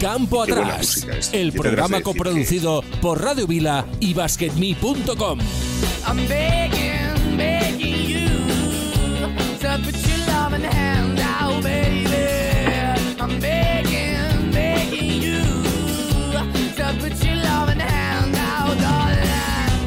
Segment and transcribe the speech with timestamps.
[0.00, 5.38] Campo Atrás, el programa coproducido por Radio Vila y BasketMe.com.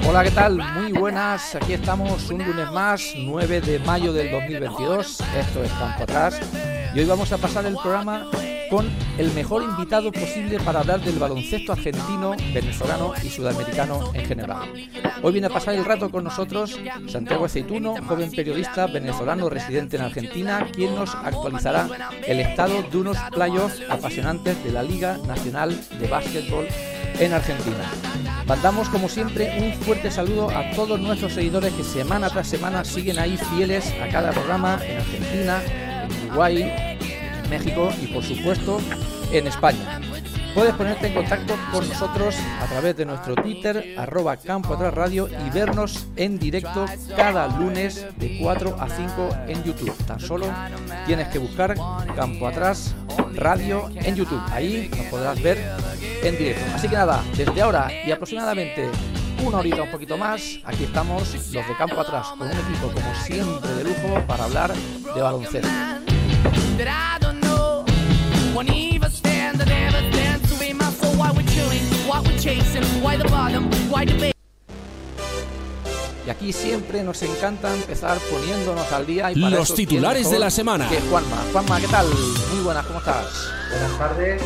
[0.09, 0.57] Hola, ¿qué tal?
[0.57, 6.04] Muy buenas, aquí estamos un lunes más, 9 de mayo del 2022, esto es Campo
[6.04, 6.38] Atrás,
[6.93, 8.30] y hoy vamos a pasar el programa
[8.71, 14.71] con el mejor invitado posible para hablar del baloncesto argentino, venezolano y sudamericano en general.
[15.21, 16.79] Hoy viene a pasar el rato con nosotros
[17.09, 21.89] Santiago Aceituno, joven periodista venezolano residente en Argentina, quien nos actualizará
[22.26, 26.65] el estado de unos playoffs apasionantes de la Liga Nacional de Básquetbol
[27.20, 27.91] en Argentina.
[28.48, 33.20] Mandamos como siempre un fuerte saludo a todos nuestros seguidores que semana tras semana siguen
[33.20, 36.91] ahí fieles a cada programa en Argentina, en Uruguay,
[37.52, 38.80] México y por supuesto
[39.32, 40.00] en España.
[40.55, 45.30] Puedes ponerte en contacto con nosotros a través de nuestro Twitter, arroba Campo Atrás Radio
[45.30, 46.85] y vernos en directo
[47.16, 49.96] cada lunes de 4 a 5 en YouTube.
[50.05, 50.48] Tan solo
[51.05, 51.76] tienes que buscar
[52.16, 52.96] Campo Atrás
[53.34, 54.41] Radio en YouTube.
[54.52, 55.58] Ahí nos podrás ver
[56.24, 56.65] en directo.
[56.76, 58.90] Así que nada, desde ahora y aproximadamente
[59.46, 63.15] una horita un poquito más, aquí estamos los de Campo Atrás con un equipo como
[63.24, 66.10] siempre de lujo para hablar de baloncesto.
[76.25, 79.31] Y aquí siempre nos encanta empezar poniéndonos al día.
[79.31, 80.88] Y para Los titulares ¿quién de la semana.
[80.88, 81.38] que Juanma.
[81.52, 82.06] Juanma, ¿qué tal?
[82.53, 83.25] Muy buenas, ¿cómo estás?
[83.72, 84.41] Buenas tardes.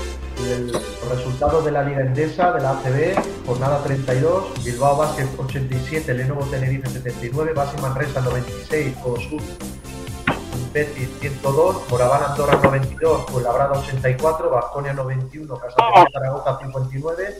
[0.49, 6.13] El- Los resultados de la Liga Endesa, de la ACB, jornada 32, Bilbao Basket 87,
[6.13, 9.41] Lenovo Tenerife 79, Basi Manresa 96, Osur
[10.75, 17.39] Betis 102, Moraván Andorra 92, Fuenlabrada 84, Vasconia 91, Casa de Zaragoza 59,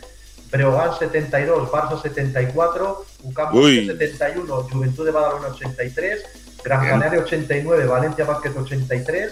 [0.50, 3.88] Breogán 72, Barça 74, Ucampo Uy.
[3.88, 6.24] 71, Juventud de Badalona 83,
[6.64, 9.30] Gran Canaria 89, Valencia Basket 83,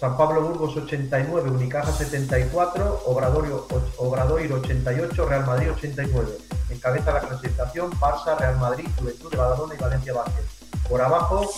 [0.00, 3.66] San Pablo Burgos 89, Unicaja 74, Obradorio,
[3.98, 6.32] Obradoiro 88, Real Madrid 89.
[6.70, 10.55] Encabeza la clasificación Barça, Real Madrid, Juventud de Badalona y Valencia Basket.
[10.88, 11.50] Por abajo,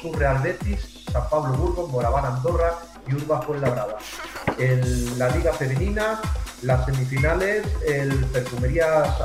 [0.00, 3.96] Sur Real Betis, San Pablo Burgos, Moraván Andorra y Urba Fuenlabrada.
[4.58, 6.20] En la Liga Femenina,
[6.62, 9.20] las semifinales, el eh, Perfumerías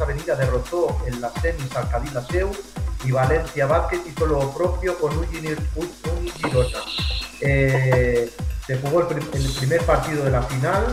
[0.00, 2.50] Avenida derrotó en las semis al Cádiz Laseu
[3.04, 5.26] y Valencia Basket hizo lo propio con Uni
[6.36, 6.78] Girona.
[7.40, 8.30] Eh,
[8.66, 10.84] se jugó el, prim- el primer partido de la final,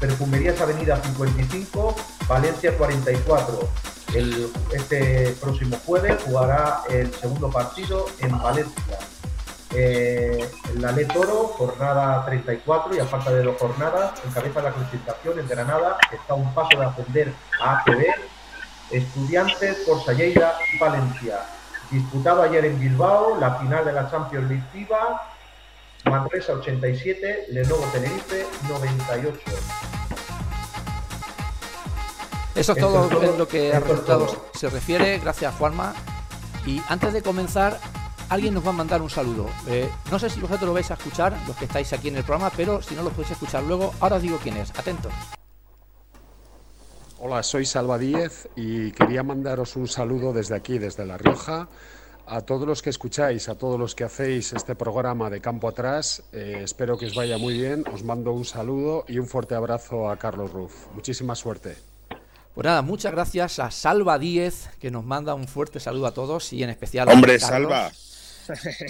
[0.00, 1.94] Perfumerías Avenida 55,
[2.28, 3.68] Valencia 44.
[4.14, 8.98] El- este próximo jueves jugará el segundo partido en Valencia.
[9.74, 15.48] Eh, el Toro, jornada 34 y a falta de dos jornadas, encabeza la clasificación en
[15.48, 18.04] Granada, está a un paso de ascender a ACB.
[18.90, 21.38] Estudiantes por Salleira y Valencia.
[21.90, 25.22] Disputado ayer en Bilbao la final de la Champions League FIBA,
[26.04, 29.38] Manresa 87, Lenovo Tenerife 98.
[32.54, 33.22] Eso es Esto todo todo.
[33.32, 34.50] en lo que a resultados todo.
[34.54, 35.18] se refiere.
[35.18, 35.94] Gracias, Juanma.
[36.66, 37.78] Y antes de comenzar,
[38.28, 39.48] alguien nos va a mandar un saludo.
[39.68, 42.24] Eh, no sé si vosotros lo vais a escuchar, los que estáis aquí en el
[42.24, 44.70] programa, pero si no lo podéis escuchar luego, ahora os digo quién es.
[44.78, 45.12] Atentos.
[47.18, 51.68] Hola, soy Salva Díez y quería mandaros un saludo desde aquí, desde La Rioja,
[52.26, 56.22] a todos los que escucháis, a todos los que hacéis este programa de Campo Atrás.
[56.32, 57.84] Eh, espero que os vaya muy bien.
[57.92, 60.86] Os mando un saludo y un fuerte abrazo a Carlos Ruf.
[60.94, 61.76] Muchísima suerte.
[62.54, 66.52] Pues nada, muchas gracias a Salva Díez, que nos manda un fuerte saludo a todos
[66.52, 67.70] y en especial Hombre, a Carlos.
[67.70, 67.92] Salva.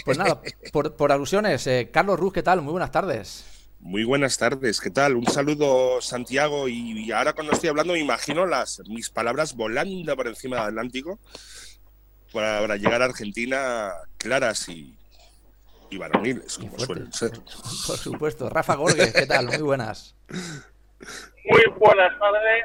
[0.05, 0.41] Pues nada,
[0.73, 2.63] por, por alusiones, eh, Carlos Ruz, ¿qué tal?
[2.63, 3.45] Muy buenas tardes.
[3.81, 5.17] Muy buenas tardes, ¿qué tal?
[5.17, 6.69] Un saludo, Santiago.
[6.69, 10.67] Y, y ahora cuando estoy hablando, me imagino las, mis palabras volando por encima del
[10.67, 11.19] Atlántico
[12.33, 14.97] para, para llegar a Argentina claras y,
[15.91, 16.87] y varoniles, como fuerte.
[16.87, 17.31] suelen ser.
[17.33, 18.49] Por supuesto.
[18.49, 19.47] Rafa Gorges, ¿qué tal?
[19.47, 20.15] Muy buenas.
[20.29, 22.65] Muy buenas tardes.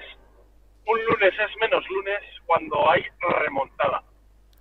[0.86, 3.02] Un lunes es menos lunes cuando hay
[3.44, 4.04] remontada.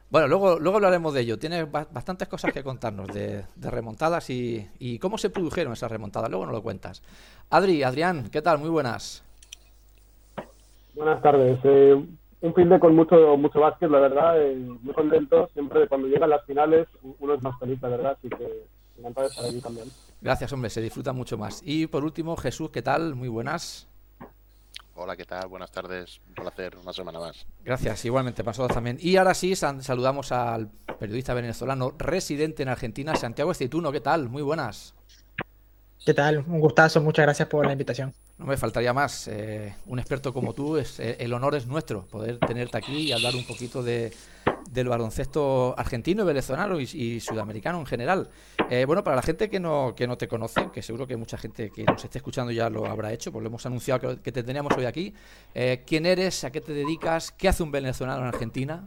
[0.08, 1.38] Bueno, luego, luego hablaremos de ello.
[1.38, 5.90] Tienes ba- bastantes cosas que contarnos de, de remontadas y, y cómo se produjeron esas
[5.90, 6.30] remontadas.
[6.30, 7.02] Luego nos lo cuentas.
[7.50, 8.58] Adri, Adrián, ¿qué tal?
[8.58, 9.22] Muy buenas.
[10.94, 11.58] Buenas tardes.
[11.64, 12.04] Eh,
[12.40, 14.42] un fin de con mucho mucho básquet, la verdad.
[14.42, 15.48] eh, muy contento.
[15.52, 18.16] Siempre cuando llegan las finales uno es más feliz, la verdad.
[18.18, 18.66] Así que
[18.98, 19.88] encantado de estar aquí también.
[20.20, 21.62] Gracias, hombre, se disfruta mucho más.
[21.64, 23.14] Y por último, Jesús, ¿qué tal?
[23.14, 23.88] Muy buenas.
[24.98, 25.48] Hola, ¿qué tal?
[25.48, 26.20] Buenas tardes.
[26.28, 27.46] Un placer, una semana más.
[27.62, 28.96] Gracias, igualmente, nosotros también.
[28.98, 33.92] Y ahora sí, saludamos al periodista venezolano residente en Argentina, Santiago Esteituno.
[33.92, 34.30] ¿Qué tal?
[34.30, 34.94] Muy buenas.
[36.04, 36.38] ¿Qué tal?
[36.48, 38.14] Un gustazo, muchas gracias por la invitación.
[38.38, 39.28] No me faltaría más.
[39.28, 43.12] Eh, un experto como tú, es, eh, el honor es nuestro, poder tenerte aquí y
[43.12, 44.12] hablar un poquito de,
[44.70, 48.28] del baloncesto argentino, venezolano y, sudamericano en general.
[48.68, 51.38] Eh, bueno, para la gente que no, que no te conoce, que seguro que mucha
[51.38, 54.42] gente que nos esté escuchando ya lo habrá hecho, pues lo hemos anunciado que, te
[54.42, 55.14] teníamos hoy aquí.
[55.86, 56.44] ¿Quién eres?
[56.44, 57.32] ¿A qué te dedicas?
[57.32, 58.86] ¿Qué hace un venezolano en Argentina?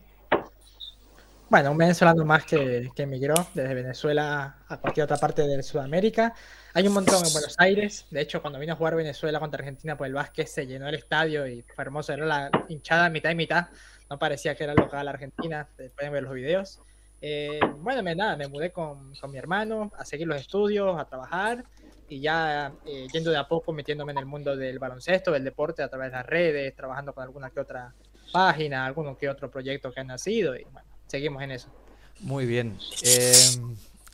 [1.49, 6.35] Bueno, un venezolano más que, que emigró desde Venezuela a cualquier otra parte de Sudamérica.
[6.75, 8.05] Hay un montón en Buenos Aires.
[8.11, 10.93] De hecho, cuando vino a jugar Venezuela contra Argentina por el básquet, se llenó el
[10.93, 12.13] estadio y fue hermoso.
[12.13, 13.69] Era la hinchada mitad y mitad.
[14.11, 15.67] No parecía que era local Argentina.
[15.95, 16.81] Pueden ver los videos.
[17.19, 21.05] Eh, bueno, me, nada, me mudé con, con, mi hermano a seguir los estudios, a
[21.05, 21.65] trabajar
[22.07, 25.81] y ya eh, yendo de a poco metiéndome en el mundo del baloncesto, del deporte
[25.81, 27.93] a través de las redes, trabajando con alguna que otra
[28.31, 31.67] página, alguno que otro proyecto que ha nacido y bueno, seguimos en eso.
[32.21, 32.77] Muy bien.
[33.03, 33.33] Eh,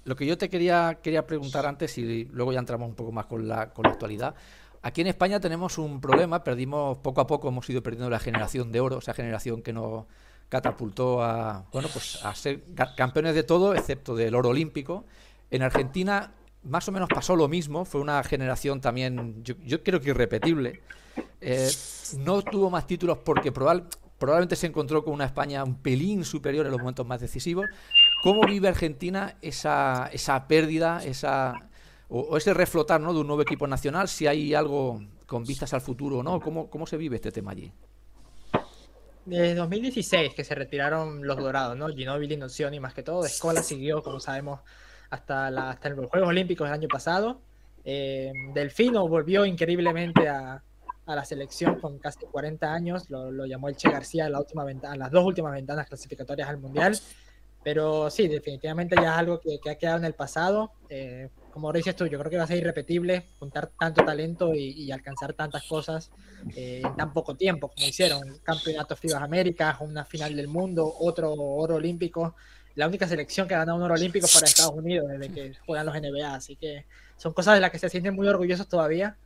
[0.06, 3.26] lo que yo te quería, quería preguntar antes y luego ya entramos un poco más
[3.26, 4.34] con la, con la actualidad.
[4.82, 8.72] Aquí en España tenemos un problema, perdimos poco a poco, hemos ido perdiendo la generación
[8.72, 10.06] de oro, esa generación que nos
[10.48, 12.64] catapultó a, bueno, pues a ser
[12.96, 15.06] campeones de todo, excepto del oro olímpico.
[15.50, 16.34] En Argentina
[16.66, 20.82] más o menos pasó lo mismo, fue una generación también, yo, creo que irrepetible.
[21.40, 21.70] Eh,
[22.18, 23.86] no tuvo más títulos porque probable,
[24.18, 27.66] probablemente se encontró con una España un pelín superior en los momentos más decisivos.
[28.24, 31.70] ¿Cómo vive Argentina esa, esa pérdida, esa,
[32.10, 33.14] o, ese reflotar ¿no?
[33.14, 34.08] de un nuevo equipo nacional?
[34.08, 37.52] Si hay algo con vistas al futuro o no, ¿cómo, ¿cómo se vive este tema
[37.52, 37.72] allí?
[39.26, 41.88] Desde 2016 que se retiraron los dorados, ¿no?
[41.88, 43.26] Ginóbili, Nocioni más que todo.
[43.26, 44.62] Escola siguió, como sabemos,
[45.10, 47.42] hasta, hasta los Juegos Olímpicos del año pasado.
[47.84, 50.62] Eh, Delfino volvió increíblemente a,
[51.06, 54.64] a la selección con casi 40 años, lo, llamó el Che García en la última
[54.64, 56.98] ventana, las dos últimas ventanas clasificatorias al Mundial,
[57.66, 60.72] pero sí, definitivamente ya es algo que, ha quedado en el pasado.
[60.88, 64.92] Eh, como dices tú, yo creo que va a ser irrepetible juntar tanto talento y,
[64.92, 66.12] alcanzar tantas cosas
[66.56, 68.38] eh, en tan poco tiempo como hicieron.
[68.44, 72.36] Campeonato FIBA Américas, una final del mundo, otro oro olímpico.
[72.76, 75.88] La única selección que ha ganado un oro olímpico para Estados Unidos desde que juegan
[75.88, 76.36] los NBA.
[76.36, 76.86] Así que
[77.18, 79.18] son cosas de las que se sienten muy orgullosos todavía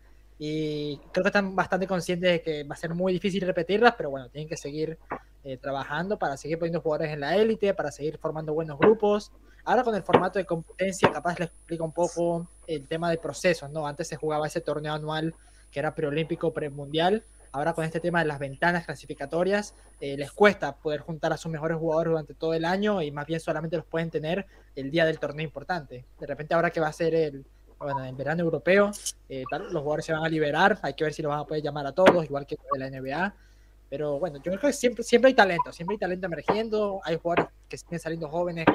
[0.41, 4.09] y creo que están bastante conscientes de que va a ser muy difícil repetirlas, pero
[4.09, 4.97] bueno, tienen que seguir
[5.43, 9.33] eh, trabajando para seguir poniendo jugadores en la élite, para seguir formando buenos grupos.
[9.65, 13.69] Ahora con el formato de competencia, capaz les explico un poco el tema de procesos,
[13.69, 13.85] ¿no?
[13.85, 15.35] Antes se jugaba ese torneo anual
[15.71, 17.25] que era preolímpico, premundial.
[17.51, 21.51] Ahora con este tema de las ventanas clasificatorias, eh, les cuesta poder juntar a sus
[21.51, 24.45] mejores jugadores durante todo el año y más bien solamente los pueden tener
[24.75, 26.05] el día del torneo importante.
[26.17, 27.45] De repente ahora que va a ser el,
[27.79, 28.91] bueno, en verano europeo,
[29.29, 31.63] eh, los jugadores se van a liberar, hay que ver si los van a poder
[31.63, 33.33] llamar a todos, igual que de la NBA.
[33.89, 37.47] Pero bueno, yo creo que siempre, siempre hay talento, siempre hay talento emergiendo, hay jugadores
[37.67, 38.65] que siguen saliendo jóvenes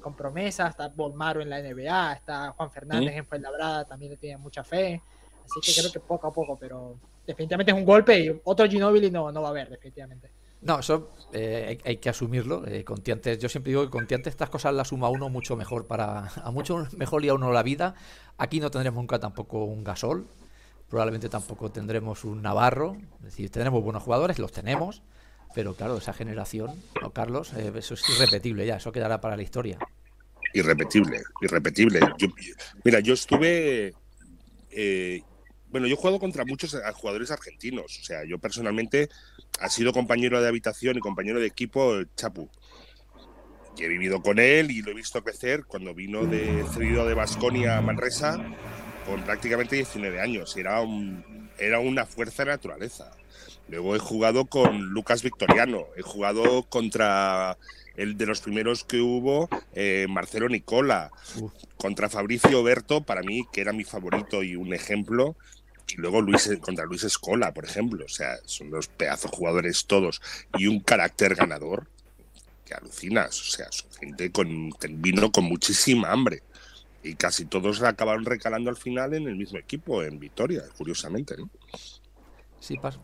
[0.00, 4.36] con, promesas, está Bolmaro en la NBA, está Juan Fernández en Fuenlabrada, también le tiene
[4.36, 5.00] mucha fe,
[5.44, 9.10] así que creo que poco a poco, pero definitivamente es un golpe y otro Ginobili
[9.10, 10.30] no, no va a haber, definitivamente.
[10.64, 12.64] No, eso eh, hay, que asumirlo.
[12.66, 12.84] Eh,
[13.38, 16.28] yo siempre digo que contiante estas cosas las suma uno mucho mejor para.
[16.42, 17.94] A mucho mejor y a uno la vida.
[18.38, 20.26] Aquí no tendremos nunca tampoco un gasol.
[20.88, 22.96] Probablemente tampoco tendremos un Navarro.
[23.18, 25.02] Es decir, tendremos buenos jugadores, los tenemos.
[25.54, 27.52] Pero claro, esa generación, ¿no, Carlos?
[27.52, 29.78] Eh, eso es irrepetible ya, eso quedará para la historia.
[30.52, 32.00] Irrepetible, irrepetible.
[32.84, 33.94] mira, yo estuve.
[34.70, 35.22] Eh,
[35.68, 37.98] bueno, yo he jugado contra muchos jugadores argentinos.
[38.00, 39.10] O sea, yo personalmente
[39.60, 42.48] ha sido compañero de habitación y compañero de equipo Chapu.
[43.76, 47.14] Y he vivido con él y lo he visto crecer cuando vino de cedido de
[47.14, 48.44] Basconia a Manresa
[49.06, 50.56] con prácticamente 19 años.
[50.56, 53.10] Era, un, era una fuerza de naturaleza.
[53.68, 57.56] Luego he jugado con Lucas Victoriano, he jugado contra
[57.96, 61.10] el de los primeros que hubo, eh, Marcelo Nicola,
[61.76, 65.36] contra Fabricio Berto, para mí, que era mi favorito y un ejemplo,
[65.88, 68.04] y luego Luis contra Luis Escola, por ejemplo.
[68.04, 70.20] O sea, son los pedazos jugadores todos.
[70.58, 71.86] Y un carácter ganador
[72.64, 73.40] que alucinas.
[73.40, 76.42] O sea, son gente con vino con muchísima hambre.
[77.02, 81.36] Y casi todos acabaron recalando al final en el mismo equipo, en Vitoria, curiosamente.
[81.36, 81.50] ¿no?
[82.58, 82.98] Sí, pasa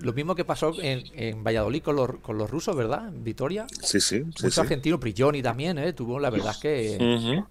[0.00, 3.08] lo mismo que pasó en, Valladolid con los, con los rusos, ¿verdad?
[3.08, 3.66] En Vitoria.
[3.82, 4.22] Sí, sí.
[4.42, 5.94] Mucho argentino, Prigioni también, ¿eh?
[5.94, 7.42] Tuvo, la verdad que.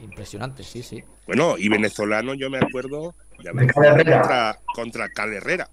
[0.00, 1.02] Impresionante, sí, sí.
[1.26, 5.68] Bueno, y venezolano, yo me acuerdo de contra, contra Cal Herrera.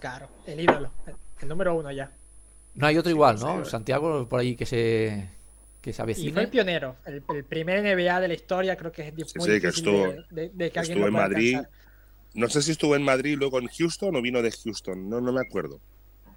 [0.00, 0.90] Claro, el ídolo,
[1.40, 2.10] el número uno ya.
[2.74, 3.64] No hay otro igual, ¿no?
[3.64, 5.28] Santiago por ahí que se
[5.80, 9.14] que se Y fue el pionero, el, primer NBA de la historia, creo que es
[9.36, 11.58] muy sí, que estuvo, de, que estuvo en Madrid.
[12.34, 15.32] No sé si estuvo en Madrid, luego en Houston o vino de Houston, no, no
[15.32, 15.80] me acuerdo.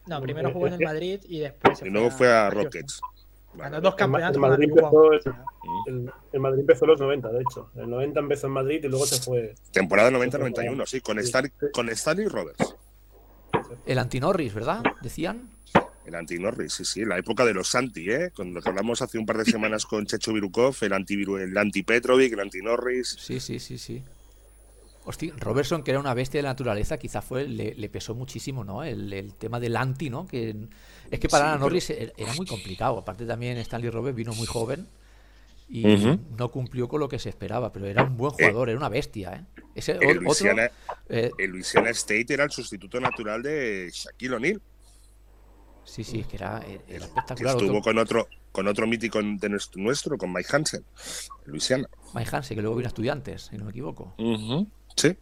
[0.07, 1.81] No, primero jugó en el Madrid y después.
[1.81, 3.01] y luego fue a, Rockets.
[3.55, 4.35] Ganó dos campeonatos.
[4.35, 7.69] El, Madrid empezó, el, Madrid empezó en los 90, de hecho.
[7.75, 9.55] El 90 empezó en Madrid y luego se fue.
[9.71, 12.75] Temporada 90-91, sí, con, Stan, con Stanley Roberts.
[13.85, 14.83] El anti-Norris, ¿verdad?
[15.01, 15.49] Decían.
[16.05, 18.31] El anti-Norris, sí, sí, la época de los Santi, ¿eh?
[18.35, 21.85] Cuando hablamos hace un par de semanas con Checho Virukov, el anti-Petrovic, el anti
[22.33, 23.15] el anti-Norris.
[23.19, 24.03] Sí, sí, sí, sí.
[25.05, 28.83] Hostia, Robertson, que era una bestia de la naturaleza, quizá fue le, pesó muchísimo, ¿no?
[28.83, 30.25] El, tema del anti, ¿no?
[30.25, 30.55] Que
[31.11, 32.97] es que para Norris era muy complicado.
[32.97, 34.87] Aparte también Stanley Roberts vino muy joven
[35.67, 35.83] y
[36.37, 38.89] no cumplió con lo que se esperaba, pero era un buen eh, jugador, era una
[38.89, 39.61] bestia, ¿eh?
[39.75, 40.69] Ese, el, Louisiana,
[41.09, 44.61] eh, el Louisiana State era el sustituto natural de Shaquille O'Neal.
[45.83, 47.57] Sí, sí, que era, espectacular.
[47.57, 50.85] estuvo con otro con otro mítico de nuestro, con Mike Hansen,
[51.45, 51.89] Luisiana.
[52.13, 54.13] Mike Hansen, que luego vino a estudiantes, si no me equivoco.
[54.95, 55.17] Sí.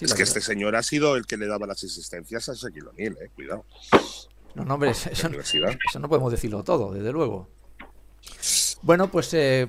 [0.00, 3.18] es que este señor ha sido el que le daba las asistencias a Shaquille O'Neal,
[3.20, 3.64] eh, cuidado.
[4.54, 5.28] No, no, hombre, eso,
[5.98, 7.48] no podemos decirlo todo, desde luego.
[8.82, 9.68] Bueno, pues eh,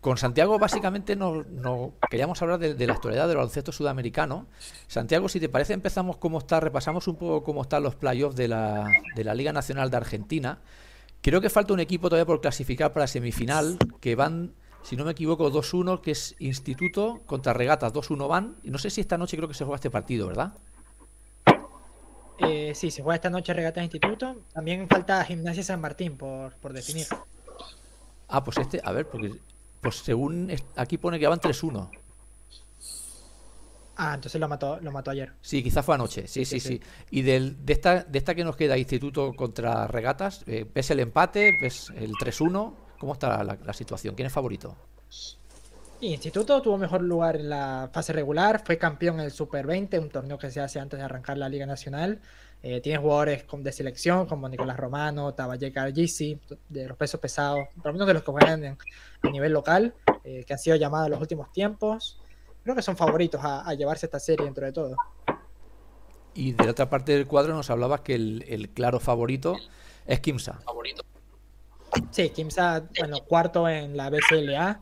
[0.00, 1.44] con Santiago básicamente no,
[2.10, 4.46] queríamos hablar de, la actualidad del baloncesto sudamericano.
[4.86, 8.48] Santiago, si te parece, empezamos cómo está, repasamos un poco cómo están los playoffs de
[8.48, 10.60] la, de la Liga Nacional de Argentina.
[11.20, 15.04] Creo que falta un equipo todavía por clasificar para la semifinal, que van si no
[15.04, 18.56] me equivoco, 2-1, que es Instituto contra Regatas, 2-1 van.
[18.62, 20.54] Y no sé si esta noche creo que se juega este partido, ¿verdad?
[22.38, 24.42] Eh, sí, se juega esta noche Regatas Instituto.
[24.52, 27.06] También falta Gimnasia San Martín por, definir.
[28.28, 29.32] Ah, pues este, a ver, porque
[29.80, 31.90] pues según aquí pone que van 3-1.
[33.96, 35.32] Ah, entonces lo mató, lo mató ayer.
[35.42, 36.26] Sí, quizás fue anoche.
[36.26, 36.80] Sí, sí, sí.
[37.10, 41.00] Y del, de, esta, de esta que nos queda, Instituto contra Regatas, eh, ¿ves el
[41.00, 41.52] empate?
[41.60, 42.74] ¿Ves el 3-1?
[43.02, 44.14] ¿Cómo está la, situación?
[44.14, 44.76] ¿Quién es favorito?
[46.00, 50.08] Instituto tuvo mejor lugar en la fase regular, fue campeón en el Super 20, un
[50.08, 52.20] torneo que se hace antes de arrancar la Liga Nacional.
[52.62, 57.86] Eh, tiene jugadores de selección como Nicolás Romano, Tabaye Cargisi, de los pesos pesados, por
[57.86, 58.78] lo menos de los que juegan
[59.22, 62.20] a nivel local, eh, que han sido llamados en los últimos tiempos.
[62.62, 64.94] Creo que son favoritos a, llevarse esta serie dentro de todo.
[66.34, 69.56] Y de otra parte del cuadro nos hablabas que el, el claro favorito
[70.06, 70.60] es Kimsa.
[70.64, 71.02] Favorito.
[72.10, 74.80] Sí, Kimsa, bueno, cuarto en la BCLA.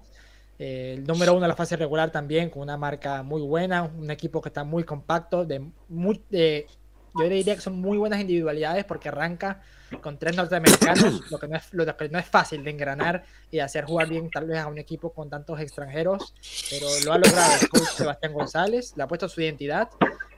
[0.59, 4.11] Eh, el número uno en la fase regular también, con una marca muy buena, un
[4.11, 9.09] equipo que está muy compacto, de, muy, yo diría que son muy buenas individualidades porque
[9.09, 9.63] arranca
[10.03, 13.59] con tres norteamericanos, lo que no es, lo que no es fácil de engranar y
[13.59, 16.35] hacer jugar bien tal vez a un equipo con tantos extranjeros,
[16.71, 19.89] pero lo ha logrado el coach Sebastián González, le ha puesto su identidad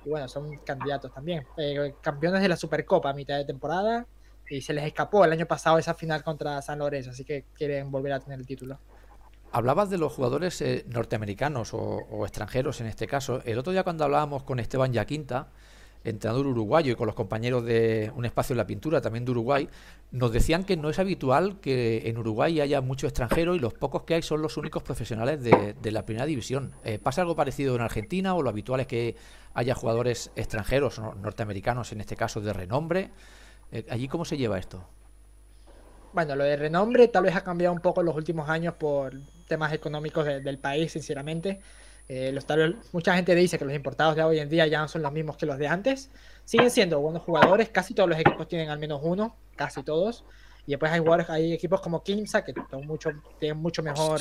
[0.05, 1.45] y bueno, son candidatos también.
[1.59, 4.07] Eh, campeones de la Supercopa a mitad de temporada,
[4.53, 7.91] y se les escapó el año pasado esa final contra San Lorenzo, así que quieren
[7.91, 8.79] volver a tener el título.
[9.51, 13.41] Hablabas de los jugadores eh, norteamericanos o, extranjeros en este caso.
[13.45, 15.49] El otro día cuando hablábamos con Esteban Yaquinta,
[16.05, 19.69] entrenador uruguayo y con los compañeros de Un Espacio en la Pintura, también de Uruguay,
[20.11, 24.03] nos decían que no es habitual que en Uruguay haya mucho extranjero y los pocos
[24.03, 26.73] que hay son los únicos profesionales de, la primera división.
[26.85, 29.17] Eh, ¿Pasa algo parecido en Argentina o lo habitual es que
[29.55, 33.11] haya jugadores extranjeros, norteamericanos en este caso, de renombre?
[33.73, 34.87] Eh, ¿Allí cómo se lleva esto?
[36.13, 39.15] Bueno, lo de renombre tal vez ha cambiado un poco en los últimos años por
[39.49, 41.61] temas económicos del país, sinceramente.
[42.09, 42.45] Eh, los
[42.93, 45.39] mucha gente dice que los importados de hoy en día ya no son los mismos
[45.39, 46.11] que los de antes.
[46.45, 50.25] Siguen siendo buenos jugadores, casi todos los equipos tienen al menos uno, casi todos.
[50.67, 52.53] Y después hay jugadores, hay equipos como Kimsa que
[52.85, 53.11] mucho,
[53.41, 54.21] tienen mucho mejor,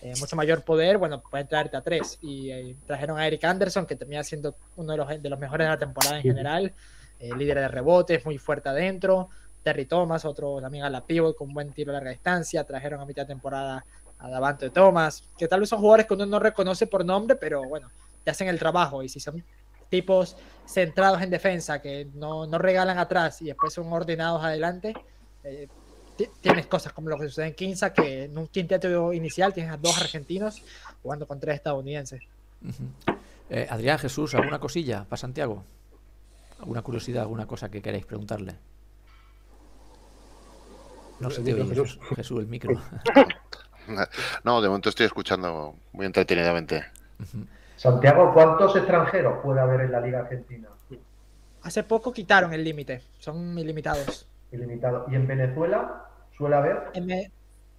[0.00, 0.96] eh, mucho mayor poder.
[0.96, 2.18] Bueno, pueden traerte a tres.
[2.22, 5.70] Y trajeron a Eric Anderson, que termina siendo uno de los, de los mejores de
[5.70, 6.74] la temporada en general.
[7.20, 9.28] Eh, líder de rebotes, muy fuerte adentro.
[9.62, 12.64] Terry Thomas, otro también a la pivot con buen tiro a larga distancia.
[12.64, 13.84] Trajeron a mitad de temporada
[14.18, 17.62] a Davante Thomas, que tal vez son jugadores que uno no reconoce por nombre, pero
[17.68, 17.90] bueno,
[18.24, 19.02] te hacen el trabajo.
[19.02, 19.42] Y si son
[19.88, 24.94] tipos centrados en defensa, que no, regalan atrás y después son ordenados adelante,
[25.44, 25.68] eh,
[26.40, 29.76] tienes cosas como lo que sucede en Quinza, que en un quinteto inicial tienes a
[29.76, 30.62] dos argentinos
[31.02, 32.22] jugando con tres estadounidenses.
[33.50, 35.64] Eh, Adrián Jesús, ¿alguna cosilla para Santiago?
[36.58, 38.54] ¿Alguna curiosidad, alguna cosa que queráis preguntarle?
[41.20, 41.64] No se te oye,
[42.16, 42.80] Jesús, el micro.
[44.44, 46.84] No, de momento estoy escuchando muy entretenidamente.
[47.76, 50.68] Santiago, ¿cuántos extranjeros puede haber en la Liga Argentina?
[51.62, 54.26] Hace poco quitaron el límite, son ilimitados.
[54.52, 55.06] Ilimitado.
[55.10, 56.04] ¿Y en Venezuela
[56.36, 56.92] suele haber?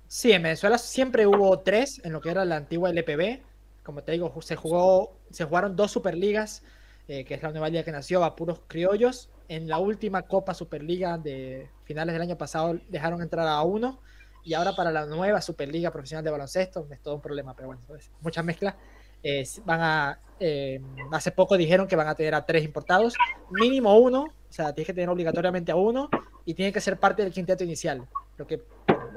[0.08, 3.42] Sí, en Venezuela siempre hubo tres en lo que era la antigua LPB.
[3.84, 6.64] Como te digo, se jugó, se jugaron dos superligas
[7.10, 9.32] eh, que es la nueva liga que nació a puros criollos.
[9.48, 14.00] En la última Copa Superliga de finales del año pasado dejaron entrar a uno
[14.44, 17.82] y ahora para la nueva Superliga Profesional de Baloncesto es todo un problema, pero bueno,
[18.22, 18.76] muchas mezclas.
[19.24, 20.80] Eh, van a, eh,
[21.12, 23.16] hace poco dijeron que van a tener a tres importados,
[23.50, 26.12] mínimo uno, o sea, tienes que tener obligatoriamente a uno
[26.46, 28.62] y tiene que ser parte del quinteto inicial, lo que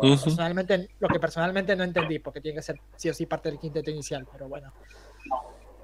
[0.00, 3.58] personalmente, lo que personalmente no entendí, porque tiene que ser sí o sí parte del
[3.58, 4.72] quinteto inicial, pero bueno.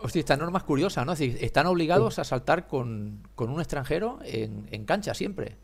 [0.00, 1.12] Hostia, esta norma es curiosa, ¿no?
[1.12, 5.56] Es decir, están obligados a saltar con, un extranjero en, cancha siempre.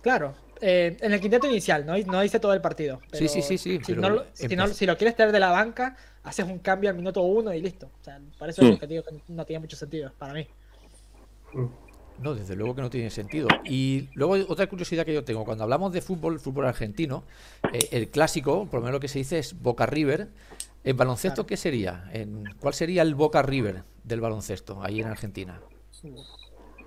[0.00, 3.00] Claro, eh, en el quinteto inicial, no, no dice todo el partido.
[3.12, 3.80] sí, sí, sí, sí.
[3.84, 7.90] Si, lo quieres tener de la banca, haces un cambio al minuto uno y listo.
[8.00, 10.46] O sea, por eso es lo que digo que no tiene mucho sentido para mí.
[12.22, 13.48] No, desde luego que no tiene sentido.
[13.64, 17.24] Y luego otra curiosidad que yo tengo, cuando hablamos de fútbol, fútbol argentino,
[17.72, 20.28] eh, el clásico, por lo menos lo que se dice es Boca River.
[20.84, 22.08] ¿En baloncesto qué sería?
[22.12, 25.60] ¿En, ¿Cuál sería el Boca River del baloncesto ahí en Argentina?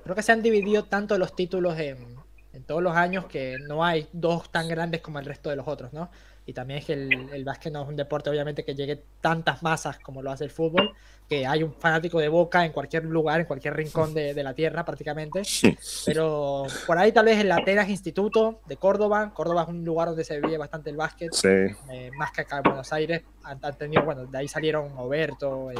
[0.03, 2.17] Creo que se han dividido tanto los títulos en,
[2.53, 5.67] en todos los años que no hay dos tan grandes como el resto de los
[5.67, 6.09] otros, ¿no?
[6.45, 9.63] Y también es que el, el básquet no es un deporte, obviamente, que llegue tantas
[9.63, 10.93] masas como lo hace el fútbol,
[11.27, 14.53] que hay un fanático de Boca en cualquier lugar, en cualquier rincón de, de la
[14.53, 15.41] tierra prácticamente.
[16.05, 20.23] Pero por ahí tal vez el Atenas Instituto de Córdoba, Córdoba es un lugar donde
[20.23, 23.23] se vive bastante el básquet, eh, más que acá en Buenos Aires.
[23.43, 25.75] Han, tenido, bueno, de ahí salieron Oberto, eh,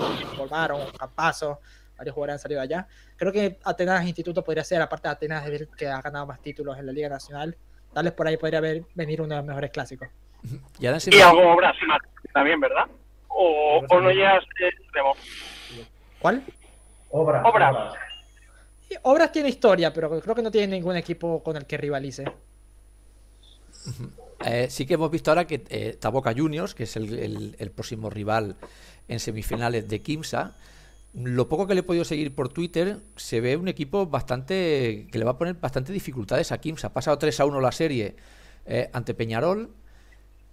[0.98, 1.60] Campazo,
[1.96, 2.88] varios jugadores han salido allá.
[3.16, 5.46] Creo que Atenas Instituto podría ser, aparte de Atenas,
[5.78, 7.56] que ha ganado más títulos en la Liga Nacional,
[7.94, 10.10] tal vez por ahí podría haber, venir uno de los mejores clásicos.
[10.80, 11.76] Y, algo obras
[12.34, 12.86] también, ¿verdad?
[13.28, 15.14] O, o no llegas extremo.
[16.20, 16.44] ¿Cuál?
[17.10, 17.44] Obras.
[17.46, 17.94] Obras.
[19.04, 22.26] Obras tiene historia, pero creo que no tiene ningún equipo con el que rivalice.
[24.46, 28.10] Eh, sí que hemos visto ahora que eh, Taboca Juniors, que es el, el, próximo
[28.10, 28.56] rival
[29.08, 30.56] en semifinales de Kimsa,
[31.14, 35.18] lo poco que le he podido seguir por Twitter, se ve un equipo bastante que
[35.18, 36.88] le va a poner bastante dificultades a Kimsa.
[36.88, 38.16] Ha pasado 3 a 1 la serie
[38.66, 39.70] eh, ante Peñarol.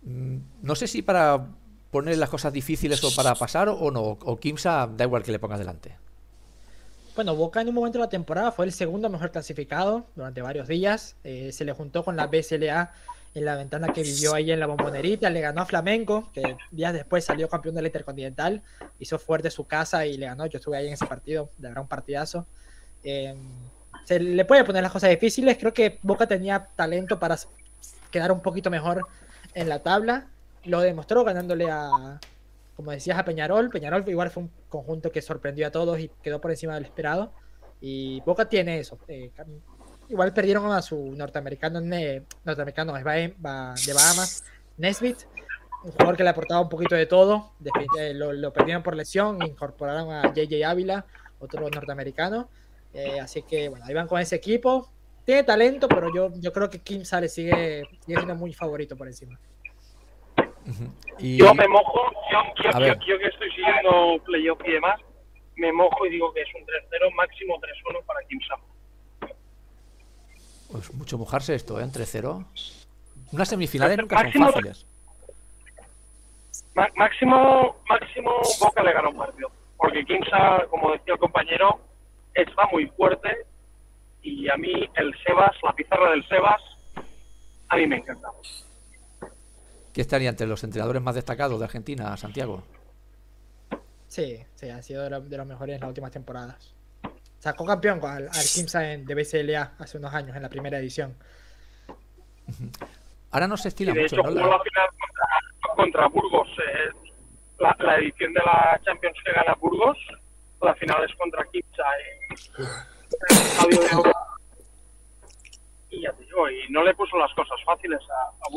[0.02, 1.48] Mm, no sé si para
[1.90, 4.02] poner las cosas difíciles o para pasar o no.
[4.02, 5.96] O Kimsa da igual que le pongas delante.
[7.14, 10.66] Bueno, Boca en un momento de la temporada fue el segundo mejor clasificado durante varios
[10.66, 11.16] días.
[11.24, 12.90] Eh, se le juntó con la BSLA
[13.34, 16.92] en la ventana que vivió ahí en la bombonerita, le ganó a Flamengo, que días
[16.92, 18.62] después salió campeón del Intercontinental,
[18.98, 21.82] hizo fuerte su casa y le ganó, yo estuve ahí en ese partido, de verdad
[21.82, 22.46] un partidazo.
[23.02, 23.38] Em,
[24.04, 27.38] se le puede poner las cosas difíciles, creo que Boca tenía talento para
[28.10, 29.06] quedar un poquito mejor
[29.54, 30.28] en la tabla,
[30.64, 32.20] lo demostró ganándole a,
[32.76, 36.40] como decías, a Peñarol, Peñarol igual fue un conjunto que sorprendió a todos y quedó
[36.40, 37.32] por encima del esperado,
[37.80, 39.30] y Boca tiene eso, eh,
[40.08, 41.80] igual perdieron a su norteamericano,
[42.44, 44.44] norteamericano de Bahamas,
[44.76, 45.18] Nesbitt,
[45.84, 47.52] un jugador que le aportaba un poquito de todo.
[47.98, 51.04] Eh, lo, perdieron por lesión, incorporaron a JJ Ávila,
[51.40, 52.48] otro norteamericano.
[52.94, 54.88] Eh, así que bueno, ahí van con ese equipo.
[55.24, 59.38] Tiene talento, pero yo, yo creo que Kim Sale sigue, siendo muy favorito por encima.
[61.18, 65.00] Yo me mojo, yo, yo, que estoy siguiendo playoff y demás,
[65.56, 68.62] me mojo y digo que es un 3-0, máximo 3-1 para Kim Sale.
[70.70, 71.82] Pues mucho mojarse esto, ¿eh?
[71.82, 72.46] Entre cero.
[73.30, 74.86] Unas semifinales nunca son fáciles.
[76.96, 79.50] Máximo, máximo Boca le ganó un partido.
[79.76, 81.80] Porque Kinsa, como decía el compañero,
[82.34, 83.28] está muy fuerte.
[84.22, 86.62] Y a mí el Sebas, la pizarra del Sebas,
[87.68, 88.28] a mí me encanta.
[89.92, 92.62] ¿Qué estaría entre los entrenadores más destacados de Argentina, Santiago?
[94.08, 96.74] Sí, sí, ha sido de los mejores en las últimas temporadas.
[97.38, 101.16] Sacó campeón al, al Kimsa de BCLA hace unos años en la primera edición.
[103.30, 104.16] Ahora no se estila de mucho.
[104.16, 104.46] Hecho, ¿no?
[104.46, 104.88] la final
[105.76, 106.48] contra, Burgos.
[106.58, 106.90] Eh,
[107.58, 109.98] la, edición de la Champions que gana Burgos,
[110.60, 112.36] la final es contra Kimsa eh,
[115.92, 118.48] y no le puso las cosas fáciles a, a.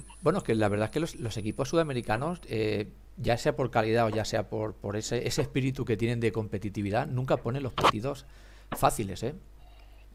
[0.22, 4.06] Bueno, es que la verdad es que los, equipos sudamericanos eh, ya sea por calidad
[4.06, 7.72] o ya sea por, por ese, ese espíritu que tienen de competitividad, nunca ponen los
[7.72, 8.26] partidos
[8.72, 9.22] fáciles.
[9.22, 9.34] ¿eh?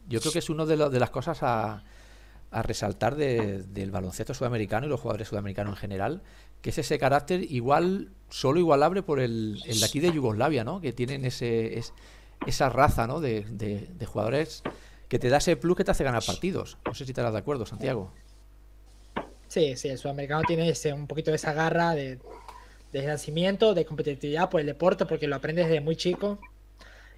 [0.07, 1.83] Yo creo que es una de, de las cosas a,
[2.51, 6.21] a resaltar del baloncesto sudamericano y los jugadores sudamericanos en general,
[6.61, 10.81] que es ese carácter igual, solo igualable por el, el de aquí de Yugoslavia, ¿no?
[10.81, 11.79] que tienen ese,
[12.45, 13.19] esa raza ¿no?
[13.19, 14.63] de, de, jugadores
[15.09, 16.77] que te da ese plus que te hace ganar partidos.
[16.85, 18.11] No sé si estarás de acuerdo, Santiago.
[19.47, 22.19] Sí, sí, el sudamericano tiene ese, un poquito de esa garra de,
[22.93, 26.39] de nacimiento, de competitividad por el deporte, porque lo aprendes desde muy chico.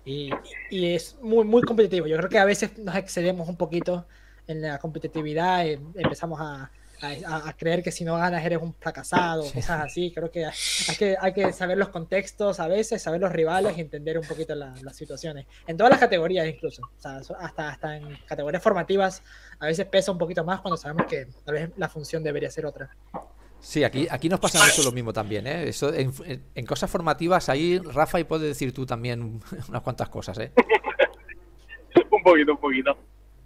[0.05, 0.31] Y,
[0.71, 2.07] es muy, muy competitivo.
[2.07, 4.05] Yo creo que a veces nos excedemos un poquito
[4.47, 9.43] en la competitividad, y empezamos a, a, creer que si no ganas eres un fracasado,
[9.43, 10.11] cosas así.
[10.13, 13.81] Creo que hay, que hay que saber los contextos a veces, saber los rivales y
[13.81, 15.45] entender un poquito las situaciones.
[15.67, 19.23] En todas las categorías incluso, hasta, hasta en categorías formativas
[19.59, 22.65] a veces pesa un poquito más cuando sabemos que tal vez la función debería ser
[22.65, 22.89] otra.
[23.59, 25.67] Sí, aquí, aquí nos pasa mucho lo mismo también, ¿eh?
[25.67, 30.51] Eso, en, cosas formativas ahí, Rafa, y puedes decir tú también unas cuantas cosas, ¿eh?
[32.11, 32.97] un poquito, un poquito.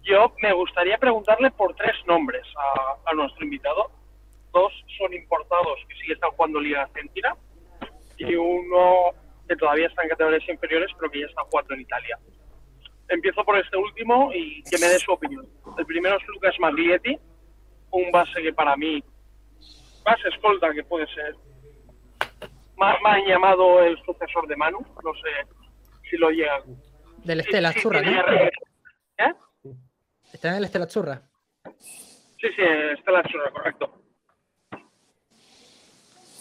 [0.06, 3.90] Yo me gustaría preguntarle por tres nombres a, a nuestro invitado.
[4.52, 7.34] Dos son importados que sí están jugando Liga Argentina
[8.16, 9.10] y uno
[9.48, 12.18] que todavía está en categorías inferiores pero que ya está jugando en Italia.
[13.08, 15.46] Empiezo por este último y que me dé su opinión.
[15.76, 17.18] El primero es Lucas Maglietti,
[17.90, 19.02] un base que para mí,
[20.04, 21.34] base escolta que puede ser,
[22.76, 25.30] me han llamado el sucesor de Manu, no sé
[26.08, 26.62] si lo llega.
[27.24, 28.10] Del Estela Azurra, ¿no?
[29.18, 29.32] ¿Eh?
[30.32, 31.22] Está en el Estela Azurra.
[32.38, 32.62] Sí, sí,
[32.96, 34.02] Estela Azurra, correcto.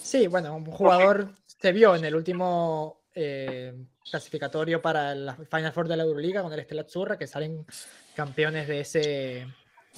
[0.01, 3.73] Sí, bueno, un jugador se vio en el último eh,
[4.09, 7.65] clasificatorio para la Final Four de la Euroliga con el Estela Azurra, que salen
[8.15, 9.47] campeones de ese, de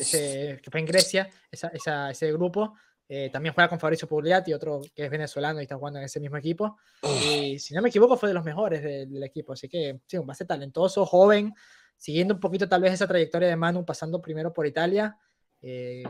[0.03, 2.75] ese que fue en Grecia, esa, esa, ese grupo.
[3.09, 6.19] Eh, también juega con Fabricio Pugliati, otro que es venezolano y está jugando en ese
[6.19, 6.77] mismo equipo.
[7.03, 9.53] Y si no me equivoco, fue de los mejores del, del equipo.
[9.53, 11.53] Así que, sí, un base talentoso, joven,
[11.97, 15.17] siguiendo un poquito tal vez esa trayectoria de Manu, pasando primero por Italia.
[15.61, 16.03] Eh,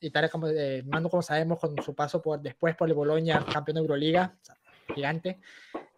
[0.00, 3.76] Italia, como, eh, Manu, como sabemos, con su paso por, después por el Bologna, campeón
[3.76, 4.36] de Euroliga,
[4.94, 5.38] gigante.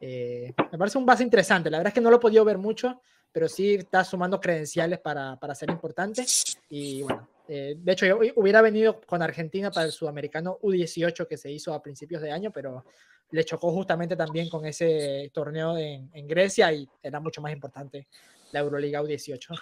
[0.00, 1.70] Eh, me parece un base interesante.
[1.70, 3.00] La verdad es que no lo he podido ver mucho,
[3.32, 6.24] pero sí está sumando credenciales para, para ser importante.
[6.70, 11.36] Y bueno, eh, de hecho, yo hubiera venido con Argentina para el sudamericano U18 que
[11.36, 12.84] se hizo a principios de año, pero
[13.30, 18.06] le chocó justamente también con ese torneo en, en Grecia y era mucho más importante
[18.52, 19.58] la Euroliga U18.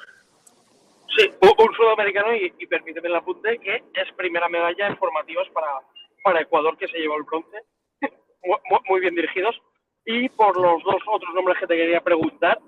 [1.17, 5.81] Sí, un, sudamericano y, y, permíteme el apunte que es primera medalla en formativas para,
[6.23, 7.63] para Ecuador que se llevó el bronce,
[8.45, 9.57] muy, muy, bien dirigidos.
[10.05, 12.59] Y por los dos otros nombres que te quería preguntar,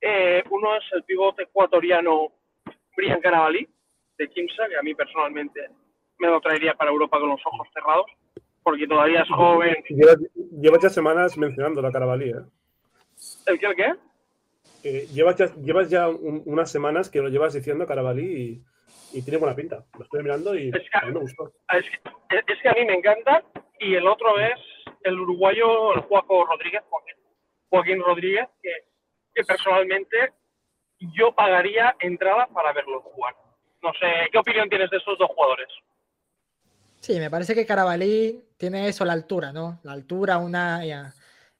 [0.00, 2.32] eh, uno es el pivote ecuatoriano
[2.96, 3.68] Brian Carabalí,
[4.18, 5.68] de Kimsa, que a mí personalmente
[6.18, 8.06] me lo traería para Europa con los ojos cerrados,
[8.62, 9.76] porque todavía es joven.
[9.88, 10.16] Llevas,
[10.60, 12.44] llevas ya semanas mencionando la Carabalí, ¿eh?
[13.46, 13.66] ¿El qué?
[13.66, 13.94] ¿El qué?
[14.88, 18.62] Eh, llevas ya, llevas ya un, unas semanas que lo llevas diciendo Carabalí
[19.12, 19.84] y, y, tiene buena pinta.
[19.98, 21.52] Lo estoy mirando y es que, a mí me gustó.
[21.74, 23.42] Es que, es que, a mí me encanta
[23.80, 24.54] y el otro es
[25.02, 27.14] el uruguayo, el Juaco Rodríguez, Joaquín,
[27.68, 28.70] Joaquín Rodríguez, que,
[29.34, 30.34] que personalmente
[31.00, 33.34] yo pagaría entrada para verlo jugar.
[33.82, 35.66] No sé, ¿qué opinión tienes de estos dos jugadores?
[37.00, 39.80] Sí, me parece que Carabalí tiene eso, la altura, ¿no?
[39.82, 41.12] La altura, una, ya,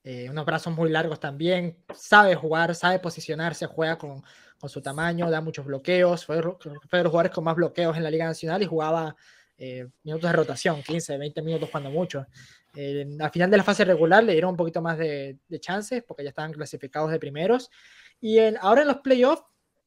[0.09, 4.23] eh, unos brazos muy largos también, sabe jugar, sabe posicionarse, juega con,
[4.57, 8.05] con su tamaño, da muchos bloqueos, fue, fue, de los jugadores con más bloqueos en
[8.05, 9.17] la Liga Nacional y jugaba
[9.59, 12.25] eh, minutos de rotación, 15, 20 minutos cuando mucho.
[12.77, 16.05] Eh, al final de la fase regular le dieron un poquito más de, de chances
[16.05, 17.69] porque ya estaban clasificados de primeros.
[18.21, 19.43] Y en, ahora en los playoffs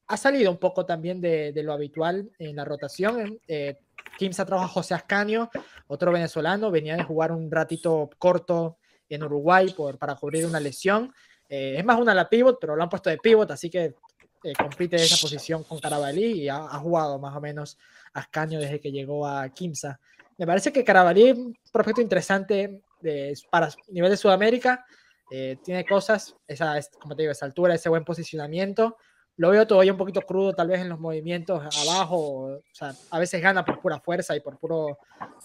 [0.06, 3.40] ha salido un poco también de, de lo habitual en la rotación.
[3.48, 3.78] Eh,
[4.18, 5.48] Kimsa trajo a José Ascanio,
[5.86, 8.76] otro venezolano, venía de jugar un ratito corto
[9.10, 11.12] en Uruguay por, para cubrir una lesión.
[11.48, 13.94] Eh, es más una la pivot, pero lo han puesto de pivot, así que
[14.42, 17.76] eh, compite esa posición con Carabalí y ha, ha, jugado más o menos
[18.14, 20.00] Ascanio desde que llegó a Kimsa.
[20.38, 24.86] Me parece que Carabalí es un prospecto interesante de, para nivel de Sudamérica.
[25.30, 28.96] Eh, tiene cosas, esa, como te digo, esa altura, ese buen posicionamiento.
[29.36, 32.18] Lo veo todavía un poquito crudo, tal vez en los movimientos abajo.
[32.46, 34.98] O sea, a veces gana por pura fuerza y por, puro,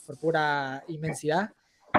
[0.06, 1.52] por pura inmensidad.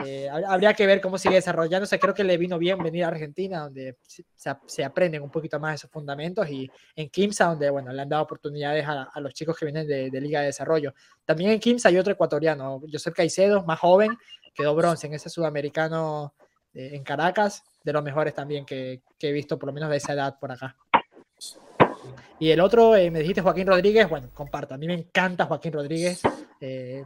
[0.04, 1.98] Eh, habría que ver cómo sigue desarrollándose.
[1.98, 4.24] Creo que le vino bien venir a Argentina, donde se,
[4.66, 8.22] se, aprenden un poquito más esos fundamentos, y en Kimsa, donde bueno, le han dado
[8.22, 10.94] oportunidades a, los chicos que vienen de, de, Liga de Desarrollo.
[11.24, 14.16] También en Kimsa hay otro ecuatoriano, Josep Caicedo, más joven,
[14.54, 16.34] quedó bronce en ese sudamericano
[16.74, 19.96] eh, en Caracas, de los mejores también que, que, he visto, por lo menos de
[19.96, 20.76] esa edad por acá.
[22.38, 25.72] Y el otro, eh, me dijiste Joaquín Rodríguez, bueno, comparto, a mí me encanta Joaquín
[25.72, 26.20] Rodríguez.
[26.60, 27.04] Eh,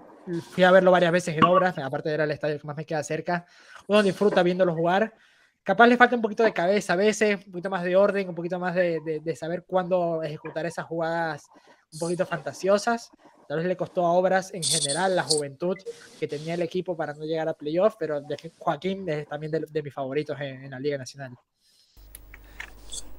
[0.50, 3.02] fui a verlo varias veces en obras, aparte era el estadio que más me queda
[3.02, 3.46] cerca.
[3.86, 5.14] Uno disfruta viéndolo jugar.
[5.62, 8.34] Capaz le falta un poquito de cabeza a veces, un poquito más de orden, un
[8.34, 11.46] poquito más de, de, de saber cuándo ejecutar esas jugadas
[11.92, 13.10] un poquito fantasiosas.
[13.48, 15.76] Tal vez le costó a Obras en general la juventud
[16.20, 19.66] que tenía el equipo para no llegar a playoff, pero de Joaquín es también de,
[19.68, 21.32] de mis favoritos en, en, la Liga Nacional.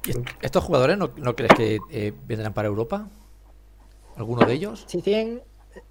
[0.06, 3.08] ¿Y ¿Estos jugadores no, no crees que eh, vendrán para Europa?
[4.16, 4.84] ¿Alguno de ellos?
[4.86, 5.42] Si tienen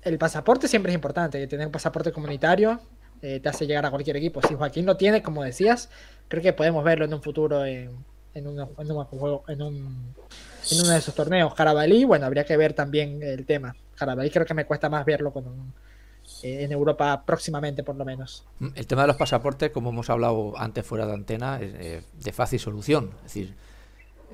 [0.04, 2.80] el pasaporte siempre es importante, tener un pasaporte comunitario
[3.22, 4.42] eh, te hace llegar a cualquier equipo.
[4.48, 5.90] Si Joaquín lo tiene, como decías,
[6.28, 7.92] creo que podemos verlo en un futuro en,
[8.34, 9.08] en, una, en, un,
[9.48, 10.16] en, un,
[10.72, 11.54] en uno de esos torneos.
[11.54, 13.76] Carabalí, bueno, habría que ver también el tema.
[13.96, 15.74] Carabalí creo que me cuesta más verlo con un,
[16.42, 18.44] eh, en Europa próximamente, por lo menos.
[18.74, 22.60] El tema de los pasaportes, como hemos hablado antes fuera de antena, es de fácil
[22.60, 23.12] solución.
[23.18, 23.56] Es decir,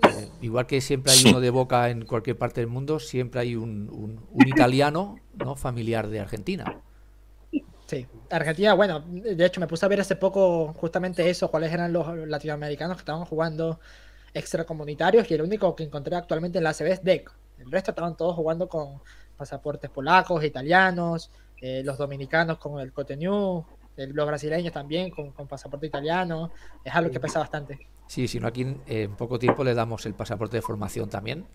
[0.04, 3.56] eh, igual que siempre hay uno de boca en cualquier parte del mundo, siempre hay
[3.56, 6.82] un, un, un italiano no familiar de Argentina.
[7.88, 11.94] Sí, Argentina, bueno, de hecho me puse a ver hace poco justamente eso, cuáles eran
[11.94, 13.80] los latinoamericanos que estaban jugando
[14.34, 18.18] extracomunitarios y el único que encontré actualmente en la ACB es Deck, El resto estaban
[18.18, 19.02] todos jugando con
[19.38, 21.32] pasaportes polacos, italianos,
[21.62, 26.52] eh, los dominicanos con el Cotenú, los brasileños también con, pasaporte italiano.
[26.84, 27.88] Es algo que pesa bastante.
[28.08, 31.46] Sí, si no, aquí en poco tiempo le damos el pasaporte de formación también.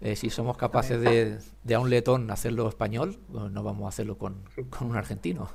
[0.00, 4.18] Eh, si somos capaces de, de, a un letón hacerlo español, no vamos a hacerlo
[4.18, 5.48] con, con un argentino.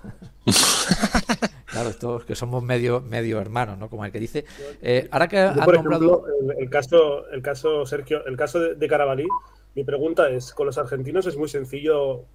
[1.66, 3.90] claro, esto que somos medio, medio hermanos, ¿no?
[3.90, 4.46] Como el que dice.
[4.82, 6.26] Eh, ahora que ha nombrado.
[6.58, 9.28] el, caso, el caso, Sergio, el caso de, de Carabalí,
[9.76, 12.26] mi pregunta es: con los argentinos es muy sencillo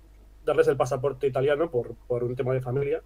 [0.44, 3.02] darles el pasaporte italiano por, por un tema de familia.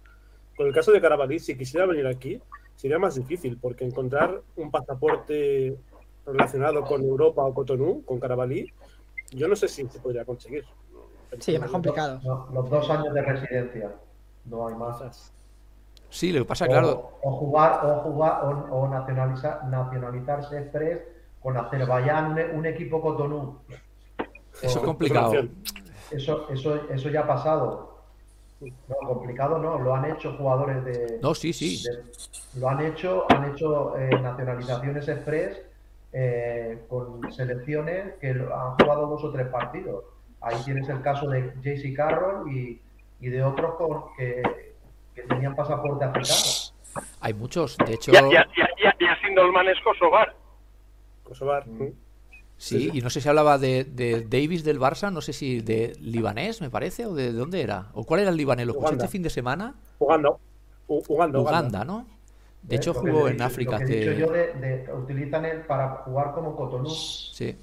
[0.57, 2.41] Con el caso de Carabalí, si quisiera venir aquí,
[2.79, 5.77] sería más difícil, porque encontrar un pasaporte
[6.25, 8.71] relacionado con Europa o Cotonou, con Carabalí,
[9.31, 10.63] yo no sé si se podría conseguir.
[11.39, 12.21] Sí, es más complicado.
[12.53, 13.91] los dos años de residencia,
[14.45, 15.33] no hay más.
[16.09, 17.19] Sí, lo que pasa, claro.
[17.21, 21.01] O jugar, o jugar, o, nacionalizar, nacionalizarse express
[21.41, 23.57] con Azerbaiyán, un, un equipo Cotonou.
[24.61, 25.33] Eso es complicado.
[26.11, 27.88] Eso, eso, eso ya ha pasado.
[28.61, 31.19] No, complicado no, lo han hecho jugadores de.
[31.21, 31.81] No, sí, sí.
[32.55, 35.61] lo han hecho, han hecho eh, nacionalizaciones express
[36.11, 40.03] eh, con selecciones que han jugado dos o tres partidos.
[40.41, 42.81] Ahí tienes el caso de JC Carroll y,
[43.21, 44.73] y de otros con, que,
[45.15, 47.05] que, tenían pasaporte africano.
[47.21, 48.11] Hay muchos, de hecho.
[48.11, 50.35] Y, y, y, Dolman es Kosovar.
[51.23, 51.67] Kosovar.
[51.67, 51.77] Mm.
[51.77, 51.95] Sí,
[52.71, 56.61] y no sé si hablaba de, de, Davis del Barça, no sé si de libanés,
[56.61, 57.87] me parece, o de, dónde era.
[57.93, 58.67] ¿O cuál era el libanés?
[58.67, 59.75] ¿Lo escuché este fin de semana?
[59.99, 60.31] Uganda.
[60.87, 62.05] Uganda, Uganda, ¿no?
[62.61, 63.79] De hecho, jugó en África.
[63.79, 66.89] Lo que he dicho yo de, utilizan él para jugar como Cotonou.
[66.89, 67.55] Sí.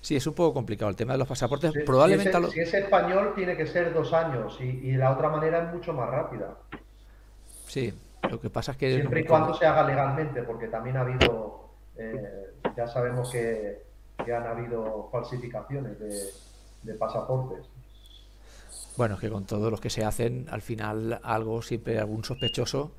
[0.00, 1.72] Sí, es un poco complicado el tema de los pasaportes.
[1.84, 2.32] Probablemente.
[2.50, 5.74] Si es, español, tiene que ser dos años y, y, de la otra manera es
[5.74, 6.56] mucho más rápida.
[7.66, 7.92] Sí,
[8.28, 8.94] lo que pasa es que.
[8.94, 11.68] Siempre y cuando se haga legalmente, porque también ha habido.
[11.96, 13.82] Eh, ya sabemos que,
[14.18, 17.66] han habido falsificaciones de, pasaportes.
[18.96, 22.92] Bueno, es que con todos los que se hacen, al final algo, siempre algún sospechoso,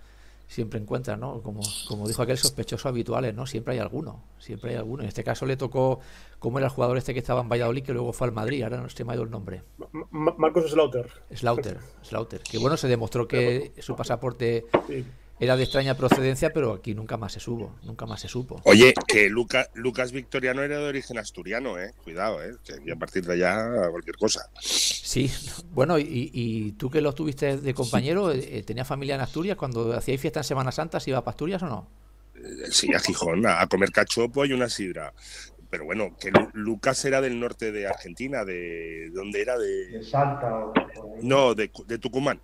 [0.48, 1.42] siempre encuentra, ¿no?
[1.42, 3.46] Como, como dijo aquel sospechoso habituales, ¿no?
[3.46, 5.04] Siempre hay alguno, siempre hay alguno.
[5.04, 6.02] En este caso le tocó,
[6.40, 8.78] como era el jugador este que estaba en Valladolid, que luego fue al Madrid, ahora
[8.82, 9.64] no se me ha ido el nombre.
[10.12, 11.10] Marcos Slaughter.
[11.34, 12.42] Slaughter, Slaughter.
[12.42, 14.66] Que bueno, se demostró que su pasaporte
[15.40, 18.62] era de extraña procedencia, pero aquí nunca más se supo, nunca más se supo.
[18.66, 23.34] Oye, que Lucas Victoriano era de origen asturiano, eh, cuidado, eh, que a partir de
[23.34, 24.50] allá cualquier cosa.
[24.60, 25.32] Sí,
[25.72, 29.56] bueno, y, tú que lo tuviste de compañero, eh, ¿tenías familia en Asturias?
[29.56, 31.88] Cuando hacíais fiesta en Semana Santa, ¿se iba para Asturias o no?
[32.36, 35.14] Eh, sí, a Gijón, a comer cachopo y una sidra.
[35.70, 39.58] Pero bueno, que Lucas era del norte de Argentina, de ¿dónde era?
[39.58, 40.66] De, Salta.
[41.22, 42.42] No, de, de Tucumán.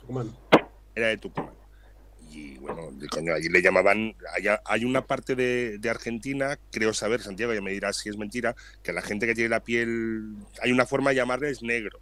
[0.00, 0.34] Tucumán.
[0.94, 1.61] Era de Tucumán
[2.32, 4.14] y bueno, coño, allí le llamaban,
[4.64, 8.92] hay, una parte de, Argentina, creo saber, Santiago ya me dirás si es mentira, que
[8.92, 11.98] la gente que tiene la piel, hay una forma de llamarles negro,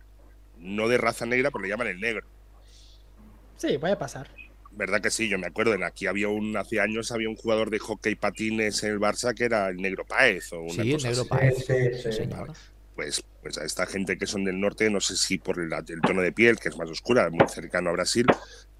[0.58, 2.26] no de raza negra, pero le llaman el negro.
[3.56, 4.30] Sí, puede pasar.
[4.72, 5.28] ¿Verdad que sí?
[5.28, 8.82] Yo me acuerdo, en aquí había un, hace años había un jugador de hockey patines
[8.84, 11.66] en el Barça que era el negro Paez o una sí, cosa el negro Paez,
[13.00, 16.02] Pues, pues a esta gente que son del norte, no sé si por el, el,
[16.02, 18.26] tono de piel, que es más oscura, muy cercano a Brasil,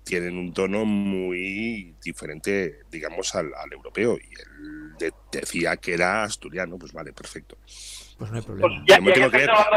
[0.05, 4.19] tienen un tono muy diferente, digamos, al, europeo.
[4.19, 7.57] Y él decía que era asturiano, pues vale, perfecto.
[8.19, 8.75] Pues no hay problema.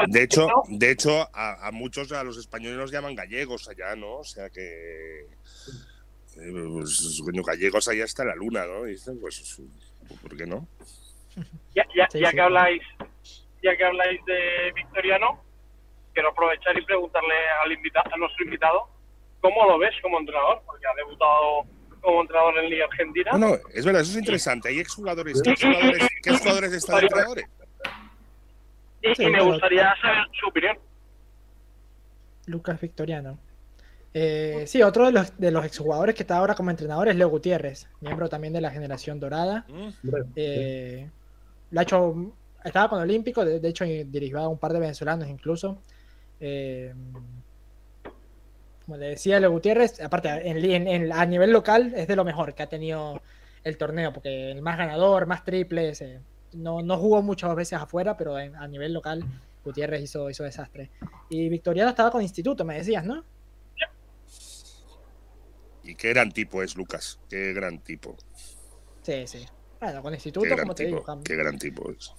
[0.10, 4.18] De hecho, de hecho a, muchos, a los españoles los llaman gallegos allá, ¿no?
[4.18, 5.22] O sea que.
[6.36, 8.84] Eh, pues, gallegos allá está la luna, ¿no?
[8.84, 9.62] dicen, pues,
[10.22, 10.68] ¿por qué no?
[11.74, 12.82] Ya, ya, ya que habláis,
[13.64, 15.44] ya que habláis de Victoriano,
[16.14, 18.94] quiero aprovechar y preguntarle al invitado, a nuestro invitado
[19.44, 20.62] ¿Cómo lo ves como entrenador?
[20.66, 21.66] Porque ha debutado
[22.00, 23.32] como entrenador en Liga Argentina.
[23.34, 24.70] No, no, es verdad, eso es interesante.
[24.70, 25.42] Hay exjugadores.
[25.42, 27.46] ¿Qué exjugadores, ¿qué exjugadores están entrenadores?
[29.02, 30.80] Y, me gustaría saber su opinión.
[32.46, 33.38] Lucas Victoriano.
[34.14, 37.28] Eh, sí, otro de los, de los exjugadores que está ahora como entrenador es Leo
[37.28, 39.66] Gutiérrez, miembro también de la generación dorada.
[39.68, 39.90] Mm.
[40.38, 41.10] Eh,
[41.76, 45.82] ha hecho, estaba con Olímpico, de, hecho dirigió a un par de venezolanos incluso.
[46.40, 46.94] Eh,
[48.86, 52.68] como le decía Leo Gutiérrez, aparte a nivel local es de lo mejor que ha
[52.68, 53.22] tenido
[53.64, 56.20] el torneo, porque el más ganador, más triples, eh,
[56.54, 59.24] no, no, jugó muchas veces afuera, pero a nivel local
[59.64, 60.90] Gutiérrez hizo, hizo desastre.
[61.30, 63.24] Y Victoriano estaba con Instituto, me decías, ¿no?
[65.86, 68.16] Y qué gran tipo es Lucas, qué gran tipo.
[69.02, 69.46] Sí, sí.
[69.82, 71.06] Bueno, con Instituto, como te digo.
[71.24, 72.14] Qué gran tipo es.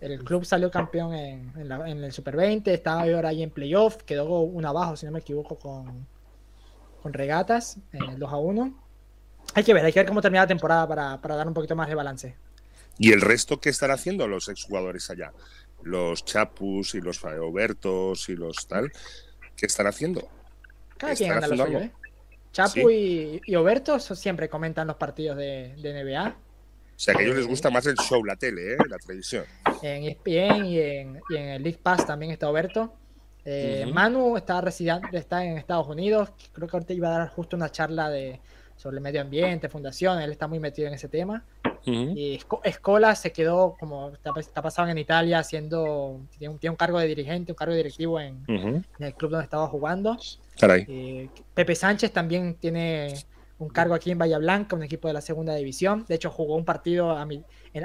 [0.00, 4.64] El club salió campeón en, el Super 20, estaba ahora ahí en playoff, quedó un
[4.64, 6.06] abajo, si no me equivoco, con,
[7.02, 8.74] con regatas, en el 2 a 1.
[9.54, 11.88] Hay que ver, hay que ver cómo termina la temporada para, dar un poquito más
[11.88, 12.34] de balance.
[12.98, 15.32] ¿Y el resto qué están haciendo los exjugadores allá?
[15.82, 18.92] los Chapus y los Obertos y los tal,
[19.56, 20.28] ¿qué están haciendo?
[20.98, 21.90] Cada quien anda lo suyo, ¿eh?
[22.52, 26.36] Chapu y, y, Oberto siempre comentan los partidos de, de, NBA.
[27.00, 28.76] O sea, que a ellos les gusta más el show, la tele, ¿eh?
[28.86, 29.44] la televisión.
[29.80, 32.92] En ESPN y en, y en el League Pass también está Oberto.
[33.42, 36.28] Eh, Manu está, residente, está en Estados Unidos.
[36.52, 38.38] Creo que ahorita iba a dar justo una charla de,
[38.76, 40.20] sobre el medio ambiente, fundación.
[40.20, 41.42] Él está muy metido en ese tema.
[41.86, 46.20] Y Escola se quedó, como está, está pasando en Italia, haciendo.
[46.36, 49.44] Tiene un, tiene un, cargo de dirigente, un cargo directivo en, en el club donde
[49.44, 50.18] estaba jugando.
[50.60, 53.14] Eh, Pepe Sánchez también tiene
[53.60, 56.04] un cargo aquí en Bahía Blanca, un equipo de la segunda división.
[56.08, 57.44] De hecho, jugó un partido a, mi,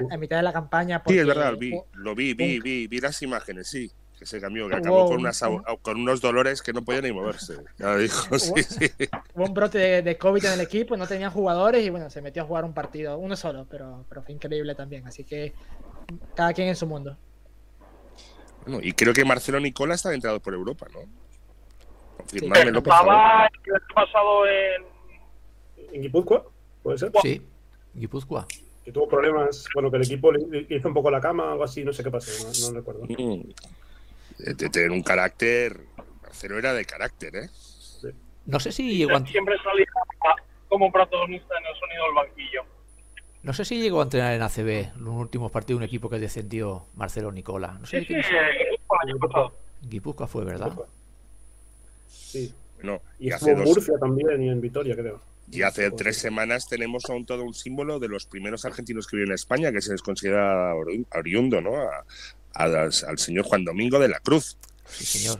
[0.09, 1.03] a mitad de la campaña.
[1.05, 4.69] sí, es verdad, vi, lo vi, vi, vi, vi las imágenes, sí que se cambió,
[4.69, 5.43] que acabó con, unas,
[5.81, 7.57] con unos dolores que no podía ni moverse.
[7.77, 8.89] Ya dijo, sí, sí.
[9.33, 12.21] Hubo un brote de, de, COVID en el equipo, no tenían jugadores y bueno, se
[12.21, 15.05] metió a jugar un partido, uno solo, pero, pero fue increíble también.
[15.05, 15.53] Así que
[16.33, 17.17] cada quien en su mundo.
[18.65, 21.01] Bueno, y creo que Marcelo Nicola está entrado por Europa, ¿no?
[22.17, 23.13] Confirmármelo, por favor.
[23.65, 24.94] el pasado en,
[25.95, 26.45] en Guipúzcoa,
[26.83, 27.11] ¿puede ser?
[27.21, 27.41] Sí,
[27.93, 28.47] Guipúzcoa.
[28.83, 31.83] Que tuvo problemas, bueno, que el equipo le hizo un poco la cama, algo así,
[31.83, 33.05] no sé qué pasó, no, no recuerdo.
[33.05, 33.49] Mm
[34.37, 35.79] de tener un carácter.
[36.21, 37.49] Marcelo era de carácter, ¿eh?
[38.45, 39.25] No sé si llegó a...
[39.25, 39.85] Siempre salía
[40.67, 42.61] como protagonista en el sonido del banquillo.
[43.41, 46.85] No sé si llegó a entrenar en ACB, los últimos partidos, un equipo que descendió
[46.95, 47.77] Marcelo Nicola.
[47.79, 48.35] No sé sí, sí, sí,
[49.81, 50.73] Guipúzcoa fue, ¿verdad?
[52.07, 52.53] Sí.
[53.19, 55.21] y, hace en Murcia también y en Vitoria, creo.
[55.51, 59.29] Y hace tres semanas tenemos aún todo un símbolo de los primeros argentinos que viven
[59.29, 60.73] en España, que se les considera
[61.11, 61.73] oriundo, ¿no?
[62.55, 64.57] al, señor Juan Domingo de la Cruz.
[64.87, 65.39] Sí, señor.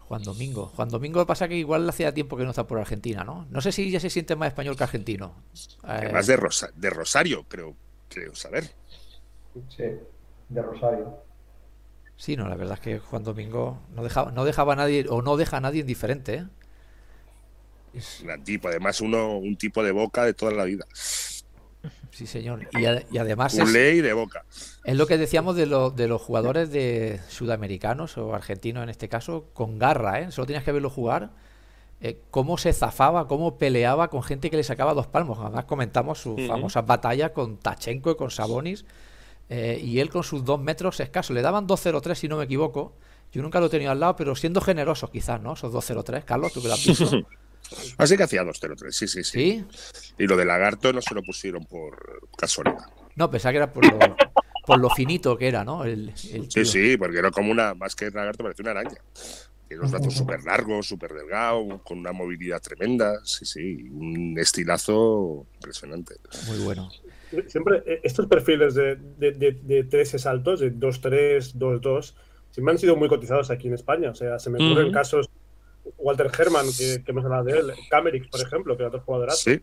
[0.00, 0.66] Juan Domingo.
[0.76, 3.46] Juan Domingo pasa que igual hacía tiempo que no está por Argentina, ¿no?
[3.50, 5.34] No sé si ya se siente más español que argentino.
[5.82, 6.38] Además de,
[6.76, 7.74] de Rosario, creo,
[8.08, 8.70] creo saber.
[9.68, 9.84] Sí,
[10.48, 11.16] de Rosario.
[12.16, 15.22] Sí, no, la verdad es que Juan Domingo no dejaba, no dejaba a nadie, o
[15.22, 16.46] no deja a nadie indiferente, ¿eh?
[17.94, 20.86] Un tipo, además uno, un tipo de boca de toda la vida.
[22.12, 22.68] Sí, señor.
[22.78, 22.84] Y,
[23.16, 23.54] además.
[23.54, 24.44] Es, ley de boca.
[24.84, 29.46] Es lo que decíamos de, de los jugadores de sudamericanos o argentinos en este caso,
[29.54, 30.30] con garra, ¿eh?
[30.30, 31.30] Solo tenías que verlo jugar.
[32.04, 35.38] Eh, cómo se zafaba, cómo peleaba con gente que le sacaba dos palmos.
[35.40, 38.84] Además, comentamos sus famosas batallas con Tachenko y con Sabonis.
[39.48, 41.34] Eh, y él con sus dos metros escasos.
[41.34, 42.94] Le daban 2-0-3, si no me equivoco.
[43.32, 45.54] Yo nunca lo he tenido al lado, pero siendo generosos, quizás, ¿no?
[45.54, 46.24] Esos 2-0-3.
[46.24, 47.06] Carlos, tú que lo has visto.
[47.98, 49.64] Así que hacía 2-0-3, sí, sí, sí,
[50.18, 52.86] Y lo de Lagarto no se lo pusieron por casualidad.
[53.16, 53.98] No, pensaba que era por lo,
[54.66, 55.84] por lo finito que era, ¿no?
[55.84, 59.00] El, sí, sí, porque era como una, más que Lagarto, parecía una araña.
[59.68, 65.46] Tiene los brazos súper largos, súper delgados, con una movilidad tremenda, sí, sí, un estilazo
[65.54, 66.16] impresionante.
[66.46, 66.90] Muy bueno.
[67.48, 72.14] Siempre, eh, estos perfiles de, de, de, de tres saltos, de 2-3, 2-2,
[72.50, 74.10] siempre han sido muy cotizados aquí en España.
[74.10, 75.30] O sea, se me ocurren casos
[75.98, 79.32] Walter Herman, que, que hemos hablado de él, Camerix, por ejemplo, que era otro jugador.
[79.32, 79.60] Sí,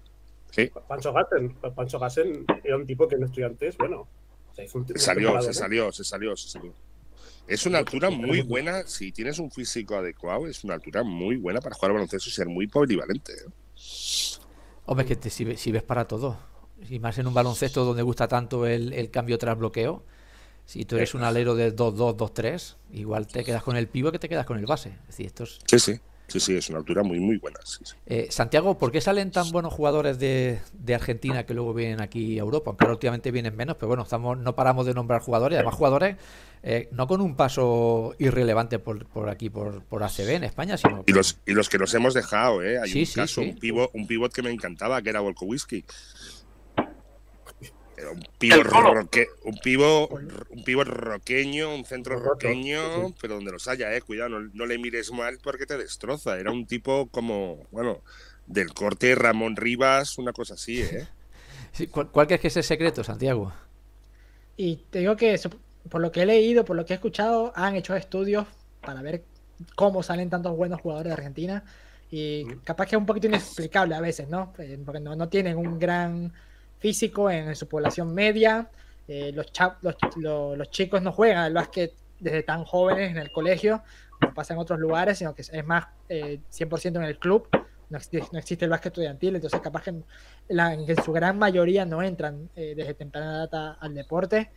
[0.51, 0.71] sí.
[0.87, 4.07] Pancho Gassen, Pancho Gassen era un tipo que en estudiantes, bueno,
[4.55, 4.67] se,
[4.99, 6.73] salió, se salió, se salió, se salió.
[7.47, 11.61] Es una altura muy buena, si tienes un físico adecuado, es una altura muy buena
[11.61, 13.33] para jugar al baloncesto y ser muy polivalente.
[13.33, 13.49] ¿eh?
[14.85, 16.37] Hombre, que te, si, ves para todo,
[16.89, 20.03] y más en un baloncesto donde gusta tanto el, el cambio tras bloqueo,
[20.69, 24.19] si tú eres un alero de 2-2, 2-3, igual te quedas con el pivo que
[24.19, 24.89] te quedas con el base.
[24.89, 25.59] Es decir, estos...
[25.65, 25.99] Sí, sí.
[26.27, 27.57] Sí, sí, es una altura muy, muy buena.
[28.05, 30.59] Eh, Santiago, ¿por qué salen tan buenos jugadores de,
[30.93, 32.69] Argentina que luego vienen aquí a Europa?
[32.69, 36.17] Aunque ahora últimamente vienen menos, pero bueno, estamos, no paramos de nombrar jugadores, además jugadores
[36.61, 41.03] eh, no con un paso irrelevante por, por aquí, por, por ACB en España, sino...
[41.07, 42.77] Y los, y los que nos hemos dejado, ¿eh?
[42.79, 45.83] Hay un caso, Un, pivot, un pivot que me encantaba, que era Volkowski
[48.11, 53.93] un pivo, roque, un pivo, un pivo roqueño, un centro roqueño, pero donde los haya,
[53.95, 56.39] eh, cuidado, no, le mires mal porque te destroza.
[56.39, 58.01] Era un tipo como, bueno,
[58.47, 61.07] del corte Ramón Rivas, una cosa así, ¿eh?
[61.91, 63.51] ¿cuál, ¿Cuál crees que es el secreto, Santiago?
[64.57, 65.39] Y te digo que,
[65.89, 68.45] por lo que he leído, por lo que he escuchado, han hecho estudios
[68.81, 69.23] para ver
[69.75, 71.63] cómo salen tantos buenos jugadores de Argentina.
[72.11, 74.53] Y capaz que es un poquito inexplicable a veces, ¿no?
[74.57, 76.33] Eh, porque no, no tienen un gran
[76.79, 78.69] físico en, su población media.
[79.07, 79.51] Eh, los,
[79.81, 79.95] los,
[80.57, 83.81] los, chicos no juegan al básquet desde tan jóvenes en el colegio,
[84.19, 87.47] como pasa en otros lugares, sino que es más eh, 100% en el club.
[87.89, 87.97] No
[88.31, 90.05] no existe, el básquet estudiantil, entonces capaz que en,
[90.47, 94.51] en su gran mayoría no entran eh, desde temprana data al deporte.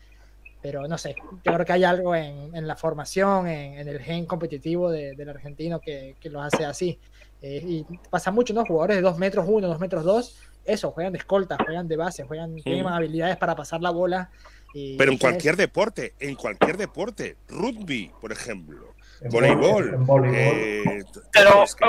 [0.61, 3.99] Pero no sé, yo creo que hay algo en, en la formación, en, en, el
[4.01, 7.01] gen competitivo de, del argentino que, que, lo hace así.
[7.41, 8.65] Eh, y pasa mucho, ¿no?
[8.65, 12.25] Jugadores de 2 metros 1, 2 metros 2, eso, juegan de escolta, juegan de base,
[12.25, 14.31] juegan, tienen habilidades para pasar la bola
[14.73, 18.95] Pero en cualquier deporte, en cualquier deporte, rugby, por ejemplo,
[19.31, 19.95] voleibol,
[20.35, 21.03] eh,
[21.33, 21.85] pero es, que,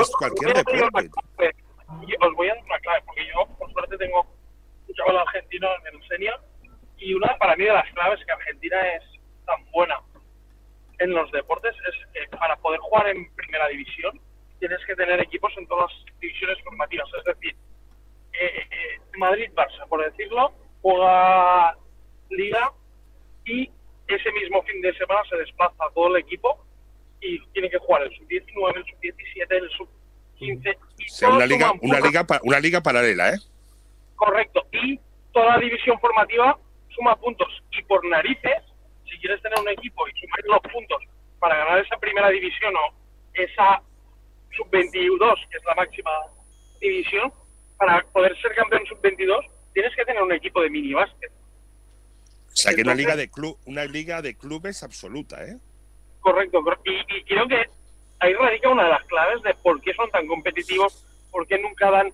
[0.00, 1.10] es, cualquier deporte.
[2.20, 4.26] Os voy a dar una clave, porque yo, por suerte, tengo
[4.88, 6.40] un chaval argentino en el senior,
[6.98, 9.02] y una para mí de las claves que Argentina es
[9.46, 10.00] tan buena
[10.98, 14.20] en los deportes es que para poder jugar en primera división
[14.58, 17.08] tienes que tener equipos en todas las divisiones formativas.
[17.18, 17.56] Es decir,
[18.40, 21.76] eh, Madrid-Barça, por decirlo, juega
[22.30, 22.72] liga
[23.44, 23.70] y
[24.08, 26.64] ese mismo fin de semana se desplaza todo el equipo
[27.20, 30.76] y tiene que jugar el sub-19, el sub-17, el sub-15.
[31.08, 33.38] sea, una liga, una, liga, una liga paralela, ¿eh?
[34.16, 34.66] Correcto.
[34.72, 35.00] Y
[35.32, 36.58] toda la división formativa
[36.94, 37.48] suma puntos.
[37.72, 38.62] Y por narices,
[39.10, 41.02] si quieres tener un equipo y sumar los puntos
[41.38, 42.94] para ganar esa primera división o
[43.34, 43.82] esa
[44.56, 46.10] sub-22, que es la máxima
[46.80, 47.32] división,
[47.84, 51.30] para poder ser campeón sub-22, tienes que tener un equipo de mini básquet.
[52.46, 55.58] O sea, que una liga de club, una liga de clubes absoluta, ¿eh?
[56.20, 57.68] Correcto, y, creo que
[58.20, 61.90] ahí radica una de las claves de por qué son tan competitivos, por qué nunca
[61.90, 62.12] dan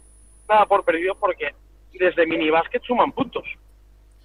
[0.48, 1.54] nada por perdido, porque
[1.92, 3.44] desde mini básquet suman puntos.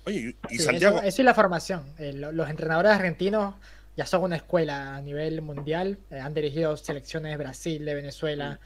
[0.05, 0.97] Oye, y Santiago.
[0.99, 1.93] Eso, es la formación.
[1.99, 3.55] Eh, los entrenadores argentinos
[3.95, 5.99] ya son una escuela a nivel mundial.
[6.09, 8.59] Eh, han dirigido selecciones de Brasil, de Venezuela,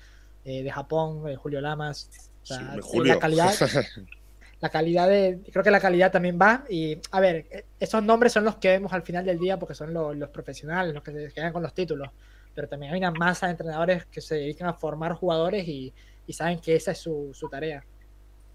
[0.46, 2.29] eh, de Japón, de Julio Lamas.
[2.50, 3.54] La calidad,
[4.62, 6.64] la calidad de, creo que la calidad también va.
[6.70, 9.93] Y a ver, esos nombres son los que vemos al final del día porque son
[9.93, 12.10] los, profesionales, los que se quedan con los títulos.
[12.56, 15.93] Pero también hay una masa de entrenadores que se dedican a formar jugadores y,
[16.30, 17.84] saben que esa es su, tarea.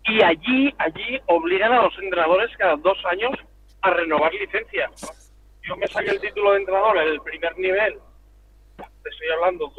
[0.04, 3.32] Y allí, allí obligan a los entrenadores cada dos años
[3.80, 5.32] a renovar licencias.
[5.62, 7.98] Yo me saqué el título de entrenador en el primer nivel,
[8.76, 9.70] te estoy hablando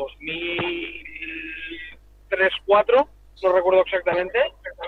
[2.29, 3.07] 2003-4
[3.43, 4.39] no recuerdo exactamente,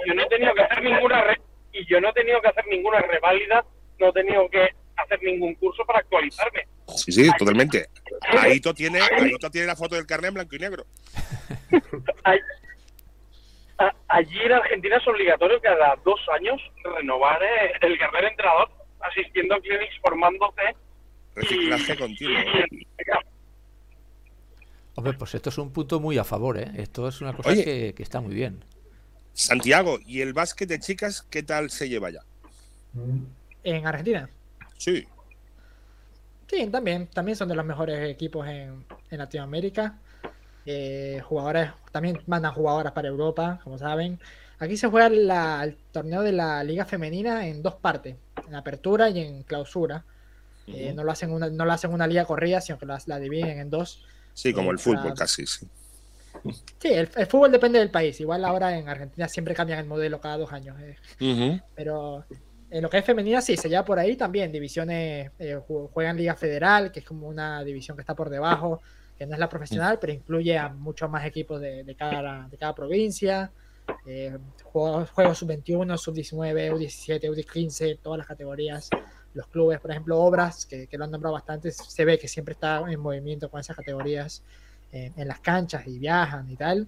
[0.05, 1.37] yo no he tenido que hacer ninguna
[1.71, 3.65] y yo no he tenido que hacer ninguna reválida,
[3.99, 6.67] no he tenido que hacer ningún curso para actualizarme.
[6.95, 7.87] Sí, sí, totalmente.
[8.21, 8.99] Ahí tiene,
[9.51, 10.85] tiene la foto del carnet en blanco y negro.
[14.07, 18.69] Allí en Argentina es obligatorio cada dos años renovar eh, el carnet de entrenador,
[19.01, 20.75] asistiendo a clinics, formándose.
[21.35, 22.43] Reciclaje continuo.
[24.97, 26.71] Hombre, pues esto es un punto muy a favor, ¿eh?
[26.75, 28.65] Esto es una cosa que, está muy bien.
[29.31, 32.21] Santiago, ¿y el básquet de chicas qué tal se lleva ya?
[33.63, 34.27] ¿En Argentina?
[34.75, 35.07] Sí.
[36.47, 39.99] Sí, también, también son de los mejores equipos en, Latinoamérica.
[40.65, 44.19] Eh, jugadores, también mandan jugadoras para Europa, como saben.
[44.57, 45.05] Aquí se juega
[45.63, 48.15] el torneo de la Liga Femenina en dos partes,
[48.47, 50.03] en apertura y en clausura.
[50.65, 53.59] Eh, no, lo hacen una, no lo hacen una liga corrida, sino que la dividen
[53.59, 54.03] en dos.
[54.37, 55.67] Sí, como el fútbol casi, sí.
[56.77, 58.19] Sí, el, fútbol depende del país.
[58.19, 60.77] Igual ahora en Argentina siempre cambian el modelo cada dos años.
[61.19, 61.59] Eh.
[61.73, 62.23] Pero
[62.69, 64.51] en lo que es femenina sí, se lleva por ahí también.
[64.51, 65.59] Divisiones, eh,
[65.91, 68.79] juegan Liga Federal, que es como una división que está por debajo,
[69.17, 72.75] que no es la profesional, pero incluye a muchos más equipos de, cada, de cada
[72.75, 73.51] provincia.
[74.05, 78.87] Eh, juegos, juegos sub-21, sub-19, U17, U15, todas las categorías
[79.37, 82.83] los clubes, por ejemplo, Obras, que, lo han nombrado bastante, se ve que siempre está
[82.89, 84.43] en movimiento con esas categorías
[84.91, 86.87] eh, en las canchas y viajan y tal.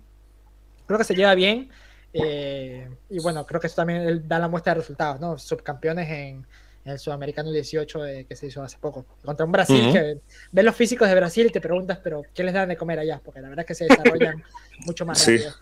[0.88, 1.70] Creo que se lleva bien.
[2.12, 5.38] Eh, y bueno, creo que eso también da la muestra de resultados, ¿no?
[5.38, 6.46] Subcampeones en,
[6.86, 9.06] el Sudamericano 18 eh, que se hizo hace poco.
[9.24, 10.18] Contra un Brasil que
[10.52, 13.22] ves los físicos de Brasil y te preguntas, pero ¿qué les dan de comer allá?
[13.24, 14.44] Porque la verdad es que se desarrollan
[14.86, 15.54] mucho más rápido.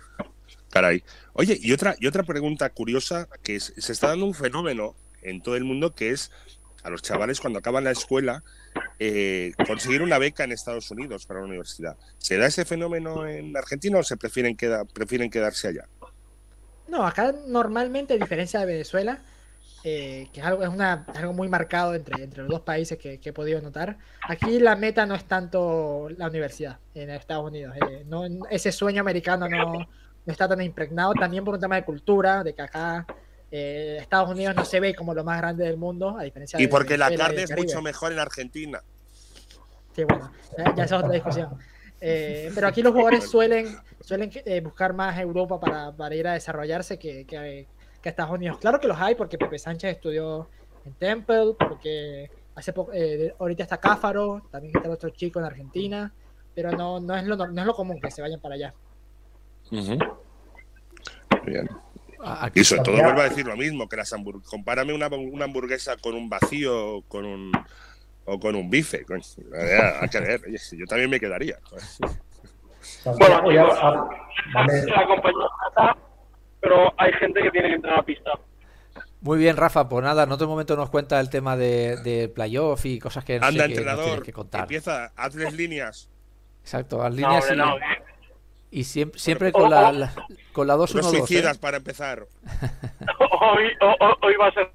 [0.69, 1.03] Caray.
[1.33, 5.55] Oye, y otra, y otra pregunta curiosa, que se está dando un fenómeno en todo
[5.55, 6.31] el mundo que es
[6.84, 8.43] a los chavales cuando acaban la escuela
[8.99, 11.97] eh, conseguir una beca en Estados Unidos para la universidad.
[12.17, 14.57] ¿Se da ese fenómeno en Argentina o se prefieren,
[14.93, 15.88] prefieren quedarse allá?
[16.88, 19.19] No, acá normalmente, a diferencia de Venezuela,
[19.84, 23.19] eh, que es algo, es una, algo muy marcado entre, entre los dos países que,
[23.23, 27.75] he podido notar, aquí la meta no es tanto la universidad en Estados Unidos.
[27.75, 29.73] Eh, no, ese sueño americano no,
[30.28, 33.05] no está tan impregnado, también por un tema de cultura, de que acá
[33.50, 36.68] eh, Estados Unidos no se ve como lo más grande del mundo, a diferencia Y
[36.68, 38.82] porque la carne es mucho mejor en Argentina.
[39.95, 41.50] Sí, bueno, ya, esa es otra discusión.
[42.00, 46.34] Eh, pero aquí los jugadores suelen, suelen eh, buscar más Europa para, para, ir a
[46.34, 47.68] desarrollarse que, que,
[48.04, 48.58] Estados Unidos.
[48.60, 50.48] Claro que los hay, porque Pepe Sánchez estudió
[50.86, 52.93] en Temple, porque hace poco,
[53.38, 56.14] ahorita está Cáfaro, también está otro chico en Argentina,
[56.56, 58.74] pero no, no, es lo, no es lo común que se vayan para allá.
[59.70, 60.00] Bien.
[62.53, 65.97] Y sobre todo vuelvo a decir lo mismo, que las hamburguesas, compárame una, una, hamburguesa
[65.97, 67.51] con un vacío con un,
[68.26, 69.05] o con un bife.
[70.01, 70.41] a que ver,
[70.72, 71.57] yo también me quedaría.
[73.05, 75.97] Bueno, la compañía
[76.59, 78.32] pero hay gente que tiene que entrar a la pista.
[79.22, 82.99] Muy bien, Rafa, pues nada, en otro momento nos cuenta el tema de, playoff y
[82.99, 84.61] cosas que, Anda, entrenador, que, contar.
[84.61, 86.09] Empieza, haz tres líneas.
[86.61, 87.55] Exacto, haz líneas y,
[88.72, 90.13] y, siempre, siempre con, la,
[90.53, 91.43] con la 2 1 2 ¿eh?
[91.59, 92.26] para empezar.
[93.41, 93.65] hoy,
[94.22, 94.72] hoy, va a ser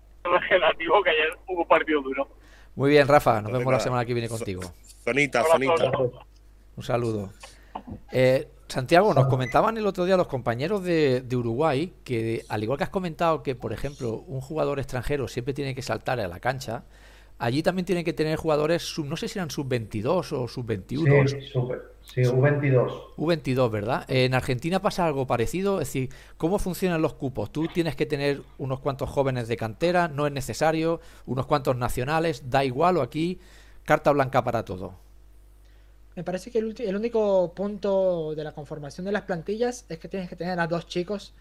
[0.49, 2.29] relativo que ayer hubo partido duro.
[2.75, 4.63] Muy bien, Rafa, nos vemos la semana que viene contigo.
[5.05, 5.91] Zonita, zonita.
[6.77, 7.33] Un saludo.
[8.11, 12.85] Eh, Santiago, nos comentaban el otro día los compañeros de, Uruguay que, al igual que
[12.85, 16.85] has comentado que, por ejemplo, un jugador extranjero siempre tiene que saltar a la cancha,
[17.39, 21.29] allí también tienen que tener jugadores, sub, no sé si eran sub-22 o sub-21.
[21.29, 21.53] Sí,
[22.05, 23.15] sí, U22.
[23.17, 24.05] U22, ¿verdad?
[24.09, 27.51] En Argentina pasa algo parecido, es decir, ¿cómo funcionan los cupos?
[27.53, 32.51] Tú tienes que tener unos cuantos jóvenes de cantera, no es necesario, unos cuantos nacionales,
[32.51, 33.39] da igual o aquí,
[33.85, 34.95] carta blanca para todo.
[36.15, 40.29] Me parece que el, único punto de la conformación de las plantillas es que tienes
[40.29, 41.33] que tener a dos chicos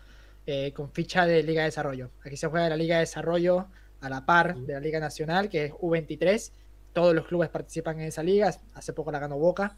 [0.45, 2.09] eh, con ficha de Liga de Desarrollo.
[2.23, 3.67] Aquí se juega la Liga de Desarrollo
[3.99, 6.51] a la par de la Liga Nacional, que es U23.
[6.93, 8.53] Todos los clubes participan en esa liga.
[8.73, 9.77] Hace poco la ganó Boca.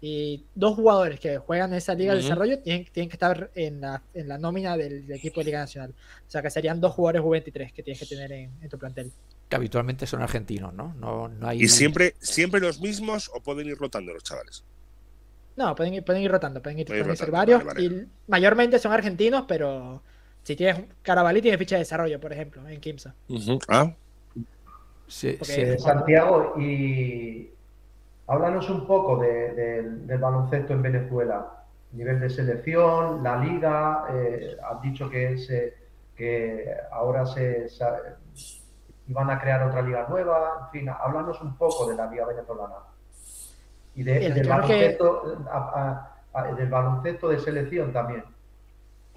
[0.00, 3.80] Y dos jugadores que juegan en esa Liga de Desarrollo tienen, tienen, que estar en
[3.80, 5.94] la, en la nómina del, equipo de Liga Nacional.
[6.26, 9.10] O sea que serían dos jugadores U23 que tienes que tener en tu plantel
[9.48, 10.94] que habitualmente son argentinos, ¿no?
[10.94, 11.62] no, no hay...
[11.62, 14.64] ¿Y siempre, siempre los mismos o pueden ir rotando los chavales?
[15.56, 17.62] No, pueden ir, pueden ir rotando, pueden ir, pueden ser varios.
[17.78, 20.02] Y mayormente son argentinos, pero
[20.42, 23.14] si tienes Carabalí, tiene ficha de desarrollo, por ejemplo, en Kimsa.
[23.68, 23.94] Ah.
[25.06, 25.38] Sí,
[25.78, 27.48] Santiago, y
[28.26, 31.52] háblanos un poco del baloncesto en Venezuela.
[31.92, 35.74] Nivel de selección, la liga, eh, has dicho que, se,
[36.14, 37.68] que ahora se
[39.08, 40.66] y van a crear otra liga nueva.
[40.66, 42.74] En fin, háblanos un poco de la liga venezolana
[43.94, 44.46] y del,
[46.68, 48.24] baloncesto, de selección también.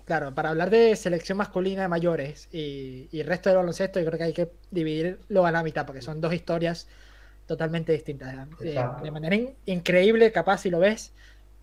[0.05, 4.17] Claro, para hablar de selección masculina de mayores y, el resto del baloncesto, yo creo
[4.17, 6.87] que hay que dividirlo a la mitad, porque son dos historias
[7.49, 8.47] totalmente distintas.
[8.61, 9.35] Eh, de manera
[9.65, 11.13] increíble, capaz si lo ves,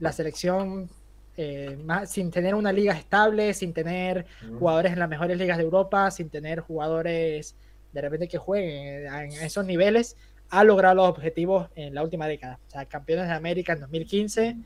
[0.01, 0.91] la selección
[1.37, 4.27] eh, sin tener una liga estable, sin tener
[4.59, 7.55] jugadores en las mejores ligas de Europa, sin tener jugadores
[7.93, 10.17] de repente que jueguen en esos niveles,
[10.51, 12.59] ha logrado los objetivos en la última década.
[12.67, 14.57] O sea, campeones de América en 2015,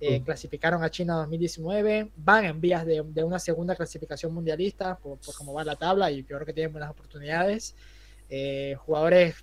[0.00, 5.18] eh, clasificaron a China en 2019, van en vías de, una segunda clasificación mundialista por,
[5.38, 7.76] cómo va la tabla y yo creo que tienen buenas oportunidades.
[8.28, 9.36] Eh, jugadores,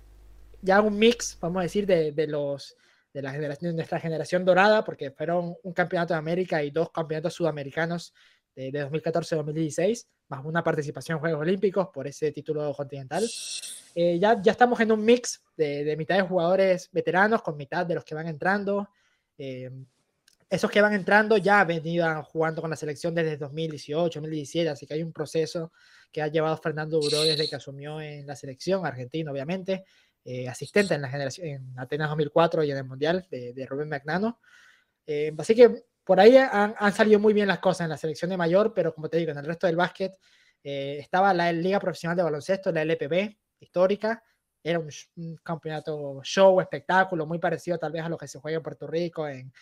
[0.62, 2.76] ya un mix, vamos a decir, de, los
[3.12, 6.90] de la generación de nuestra generación dorada, porque fueron un campeonato de América y dos
[6.90, 8.14] campeonatos sudamericanos
[8.54, 13.28] de, 2014-2016, más una participación en Juegos Olímpicos por ese título continental.
[13.94, 17.84] Eh, ya, ya estamos en un mix de, de, mitad de jugadores veteranos con mitad
[17.84, 18.88] de los que van entrando.
[19.36, 19.70] Eh,
[20.52, 24.94] esos que van entrando ya venían jugando con la selección desde 2018, 2017, así que
[24.94, 25.72] hay un proceso
[26.12, 29.84] que ha llevado Fernando Duró desde que asumió en la selección, argentina obviamente,
[30.24, 33.88] eh, asistente en la generación en Atenas 2004 y en el Mundial de, de Rubén
[33.88, 34.40] Magnano.
[35.38, 38.72] así que por ahí han, salido muy bien las cosas en la selección de mayor,
[38.74, 40.12] pero como te digo, en el resto del básquet
[40.64, 44.22] eh, estaba la Liga Profesional de Baloncesto, la LPB, histórica,
[44.64, 48.62] era un, campeonato show, espectáculo, muy parecido tal vez a lo que se juega en
[48.62, 49.52] Puerto Rico, en,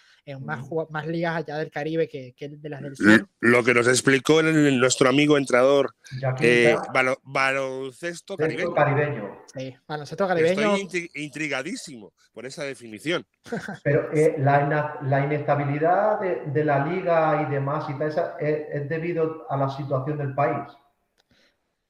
[0.44, 3.28] más, más ligas allá del Caribe que, de las del sur.
[3.40, 5.94] Lo que nos explicó nuestro amigo entrador,
[6.40, 6.76] eh,
[7.24, 9.38] baloncesto caribeño.
[9.54, 10.76] Sí, baloncesto caribeño.
[10.76, 13.26] Estoy intrigadísimo por esa definición.
[13.82, 19.70] Pero eh, la, la, inestabilidad de, la liga y demás y es debido a la
[19.70, 20.68] situación del país.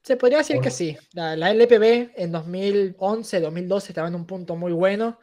[0.03, 0.97] Se podría decir que sí.
[1.13, 5.19] La, LPB en 2011, 2012 estaba en un punto muy bueno.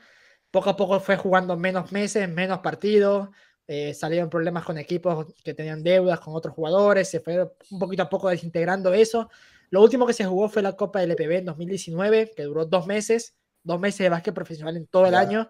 [0.50, 3.28] Poco a poco fue jugando menos meses, menos partidos.
[3.66, 7.10] Eh, salieron problemas con equipos que tenían deudas con otros jugadores.
[7.10, 9.28] Se fue un poquito a poco desintegrando eso.
[9.70, 13.36] Lo último que se jugó fue la Copa LPB en 2019, que duró dos meses.
[13.64, 15.48] Dos meses de básquet profesional en todo el año.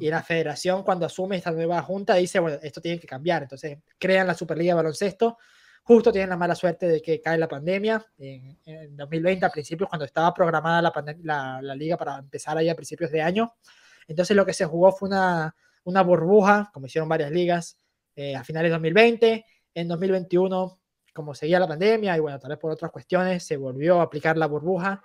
[0.00, 3.42] Y la federación, cuando asume esta nueva junta, dice: Bueno, esto tiene que cambiar.
[3.42, 5.38] Entonces, crean la Superliga de Baloncesto
[5.88, 10.04] Justo tienen la mala suerte de que cae la pandemia en, 2020, a principios, cuando
[10.04, 13.54] estaba programada la, la, liga para empezar ahí a principios de año.
[14.06, 17.78] Entonces lo que se jugó fue una, una burbuja, como hicieron varias ligas,
[18.16, 19.46] eh, a finales de 2020.
[19.72, 20.78] En 2021,
[21.14, 24.36] como seguía la pandemia y bueno, tal vez por otras cuestiones, se volvió a aplicar
[24.36, 25.02] la burbuja.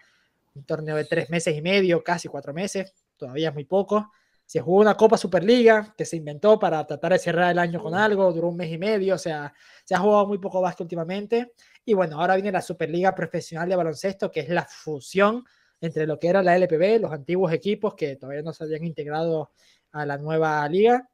[0.54, 4.12] Un torneo de tres meses y medio, casi cuatro meses, todavía es muy poco.
[4.46, 7.96] Se jugó una Copa Superliga que se inventó para tratar de cerrar el año con
[7.96, 11.54] algo, duró un mes y medio, o sea, se ha jugado muy poco básquet últimamente.
[11.86, 15.44] Y bueno, ahora viene la Superliga Profesional de Baloncesto, que es la fusión
[15.82, 19.52] entre lo que era la LPB, los antiguos equipos que todavía no se habían integrado
[19.91, 21.10] a la nueva liga,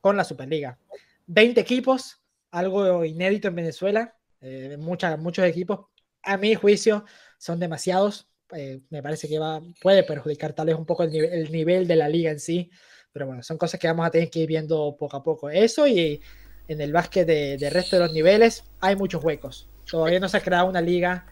[0.00, 0.78] con la Superliga.
[1.26, 5.86] 20 equipos, algo inédito en Venezuela, eh, muchos equipos,
[6.22, 7.04] a mi juicio,
[7.38, 8.28] son demasiados.
[8.54, 11.86] Eh, me parece que va, puede perjudicar tal vez un poco el nivel, el nivel
[11.88, 12.70] de la liga en sí,
[13.12, 15.50] pero bueno, son cosas que vamos a tener que ir viendo poco a poco.
[15.50, 16.20] Eso y
[16.68, 19.68] en el básquet de, de resto de los niveles hay muchos huecos.
[19.90, 21.26] Todavía no se ha creado una liga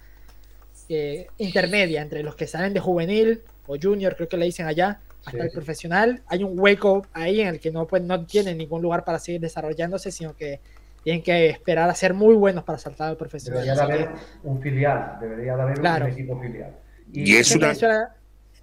[0.88, 5.00] eh, intermedia entre los que salen de juvenil o junior, creo que le dicen allá,
[5.24, 6.22] hasta el profesional.
[6.26, 9.40] Hay un hueco ahí en el que no, pues, no tienen ningún lugar para seguir
[9.40, 10.60] desarrollándose, sino que
[11.02, 13.62] tienen que esperar a ser muy buenos para saltar al profesional.
[13.64, 14.10] Debería de haber
[14.42, 16.76] un filial, debería de haber un equipo filial.
[17.14, 17.72] Y, es una...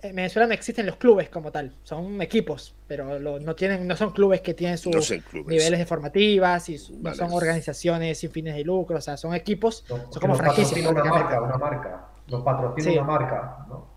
[0.02, 4.12] en Venezuela no existen los clubes como tal, son equipos, pero no tienen, no son
[4.12, 5.12] clubes que tienen sus
[5.46, 9.86] niveles de formativas y no son organizaciones sin fines de lucro, o sea, son equipos,
[9.88, 10.86] son como franquicias.
[10.86, 13.88] Una marca, una marca, los patrocina una marca, ¿no?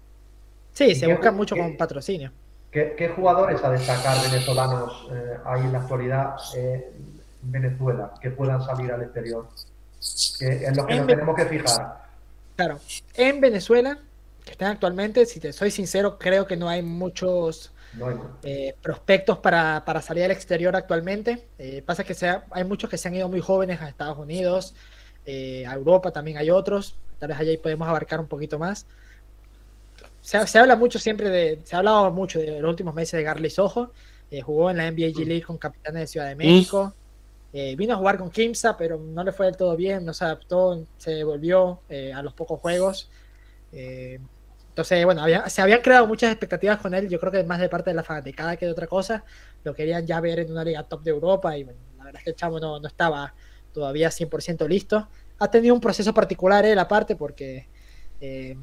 [0.72, 2.32] Sí, se busca mucho con patrocinio.
[2.74, 6.82] ¿qué, jugadores a destacar venezolanos eh, hay en la actualidad en
[7.42, 9.46] Venezuela que puedan salir al exterior?
[10.38, 12.04] Que, en los que nos tenemos que fijar.
[12.56, 12.80] Claro,
[13.14, 13.98] en Venezuela
[14.44, 17.72] que están actualmente, si te soy sincero, creo que no hay muchos
[18.42, 21.48] eh, prospectos para, salir al exterior actualmente.
[21.58, 24.74] Eh, pasa que sea, hay muchos que se han ido muy jóvenes a Estados Unidos,
[25.24, 28.86] eh, a Europa también hay otros, tal vez allí podemos abarcar un poquito más.
[30.20, 33.50] Se, habla mucho siempre de, se ha hablado mucho de los últimos meses de Garley
[33.50, 33.92] Sojo,
[34.42, 36.92] jugó en la NBA G League con Capitanes de Ciudad de México.
[37.52, 40.84] vino a jugar con Kimsa, pero no le fue del todo bien, no se adaptó,
[40.96, 41.80] se volvió
[42.14, 43.10] a los pocos juegos.
[44.74, 47.90] Entonces, bueno, se habían creado muchas expectativas con él, yo creo que más de parte
[47.90, 49.22] de la fanaticada que de otra cosa.
[49.62, 52.24] Lo querían ya ver en una liga top de Europa y bueno, la verdad es
[52.24, 53.32] que el chavo no, estaba
[53.72, 55.06] todavía 100% listo.
[55.38, 57.68] Ha tenido un proceso particular él aparte porque
[58.20, 58.56] eh,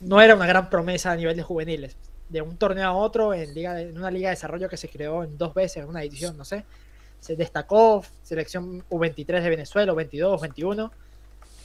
[0.00, 1.96] no era una gran promesa a nivel de juveniles.
[2.28, 5.24] De un torneo a otro, en, liga en una liga de desarrollo que se creó
[5.24, 6.66] en dos veces, en una edición, no sé.
[7.20, 10.90] Se destacó selección U23 de Venezuela, U22, U21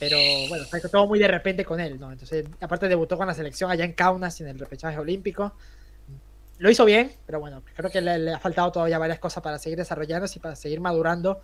[0.02, 2.10] pero bueno, fue todo muy de repente con él, ¿no?
[2.10, 5.52] Entonces, aparte debutó con la selección allá en Kaunas en el repechaje olímpico.
[6.58, 9.78] Lo hizo bien, pero bueno, creo que le, ha faltado todavía varias cosas para seguir
[9.78, 11.40] desarrollándose y para seguir madurando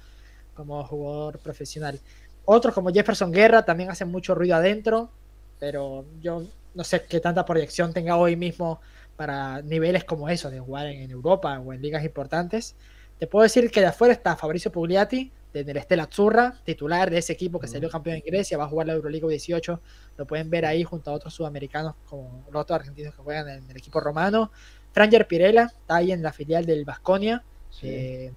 [0.55, 2.01] como jugador profesional.
[2.47, 5.13] Otros como Jefferson Guerra también hacen mucho ruido adentro,
[5.61, 6.43] pero yo
[6.75, 8.81] no sé qué tanta proyección tenga hoy mismo
[9.15, 12.75] para niveles como eso, de jugar en, Europa o en ligas importantes.
[13.21, 17.33] Te puedo decir que de afuera está Fabricio Pugliati, del Estela Azzurra, titular de ese
[17.33, 19.81] equipo que salió campeón en Grecia, va a jugar la Euroliga 18,
[20.17, 23.71] lo pueden ver ahí junto a otros sudamericanos como los otros argentinos que juegan en
[23.71, 24.51] el equipo romano.
[24.93, 27.43] Franger Pirela está ahí en la filial del Vasconia,
[27.83, 28.33] eh,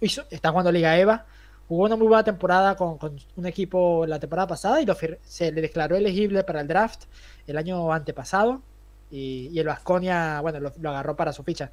[0.00, 1.26] está jugando Liga EVA,
[1.68, 2.98] jugó una muy buena temporada con,
[3.36, 4.86] un equipo la temporada pasada y
[5.22, 7.04] se le declaró elegible para el draft
[7.46, 8.62] el año antepasado.
[9.08, 11.70] Y, el Vasconia, bueno, lo, lo agarró para su ficha.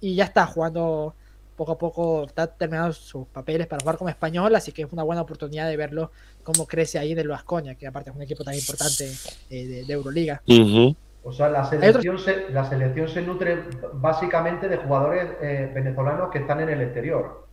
[0.00, 1.14] Y ya está jugando
[1.56, 5.02] poco a poco está terminando sus papeles para jugar como español, así que es una
[5.02, 6.10] buena oportunidad de verlo
[6.42, 9.10] cómo crece ahí del Vascoña, que aparte es un equipo tan importante
[9.50, 10.42] eh, de, Euroliga.
[11.26, 13.62] O sea, la selección, se, la selección se nutre
[13.94, 17.46] básicamente de jugadores eh, venezolanos que están en el exterior.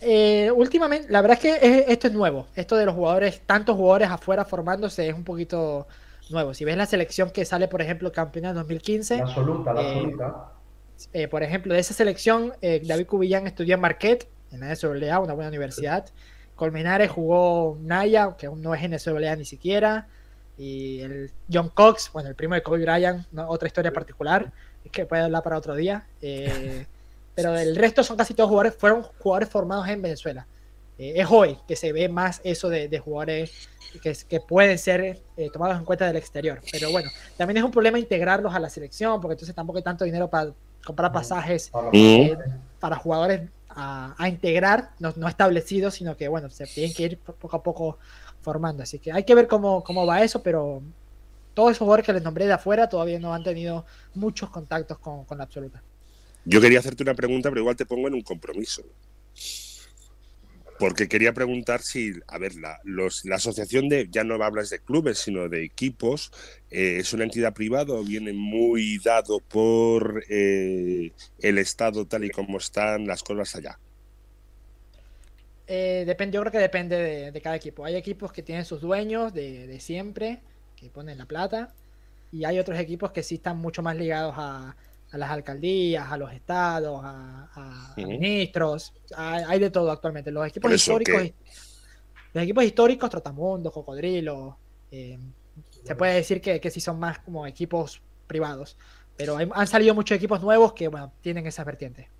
[0.00, 2.48] Eh, últimamente, la verdad es que esto es nuevo.
[2.56, 5.86] Esto de los jugadores, tantos jugadores afuera formándose es un poquito
[6.30, 6.52] nuevo.
[6.52, 9.18] Si ves la selección que sale, por ejemplo, campeona en 2015.
[9.18, 10.55] La absoluta, la absoluta
[11.12, 15.18] eh, por ejemplo, de esa selección, eh, David Cubillán estudió en Marquette, en la NSWA,
[15.20, 16.06] una buena universidad.
[16.54, 20.08] Colmenares jugó Naya, que aún no es NSWA ni siquiera.
[20.56, 24.50] Y el John Cox, bueno, el primo de Kobe Bryant, otra historia particular,
[24.90, 26.06] que puede hablar para otro día.
[26.22, 26.86] Eh,
[27.34, 30.46] pero el resto son casi todos jugadores, fueron jugadores formados en Venezuela.
[30.96, 33.68] es hoy que se ve más eso de, jugadores
[34.02, 35.20] que, que, pueden ser
[35.52, 36.62] tomados en cuenta del exterior.
[36.72, 40.06] Pero bueno, también es un problema integrarlos a la selección, porque entonces tampoco hay tanto
[40.06, 40.54] dinero para
[40.86, 42.36] comprar pasajes eh,
[42.80, 47.62] para jugadores a, integrar, no, establecidos, sino que bueno, se tienen que ir poco a
[47.62, 47.98] poco
[48.40, 48.82] formando.
[48.82, 50.82] Así que hay que ver cómo, cómo va eso, pero
[51.52, 53.84] todos esos jugadores que les nombré de afuera todavía no han tenido
[54.14, 55.82] muchos contactos con, con la absoluta.
[56.46, 58.82] Yo quería hacerte una pregunta, pero igual te pongo en un compromiso.
[60.78, 65.18] Porque quería preguntar si, a ver, la, la asociación de, ya no hablas de clubes,
[65.18, 66.30] sino de equipos,
[66.70, 72.30] eh, ¿es una entidad privada o viene muy dado por eh, el Estado tal y
[72.30, 73.78] como están las cosas allá?
[75.66, 77.84] Eh, depende, yo creo que depende de, cada equipo.
[77.84, 80.40] Hay equipos que tienen sus dueños de siempre,
[80.76, 81.74] que ponen la plata,
[82.32, 84.76] y hay otros equipos que sí están mucho más ligados a,
[85.12, 90.30] a las alcaldías, a los estados, a, ministros, hay, de todo actualmente.
[90.30, 91.32] Los equipos históricos,
[92.32, 94.58] los equipos históricos, Trotamundo, Cocodrilo,
[94.90, 95.18] eh,
[95.84, 98.76] se puede decir que, que sí son más como equipos privados,
[99.16, 102.10] pero han salido muchos equipos nuevos que bueno, tienen esa vertiente.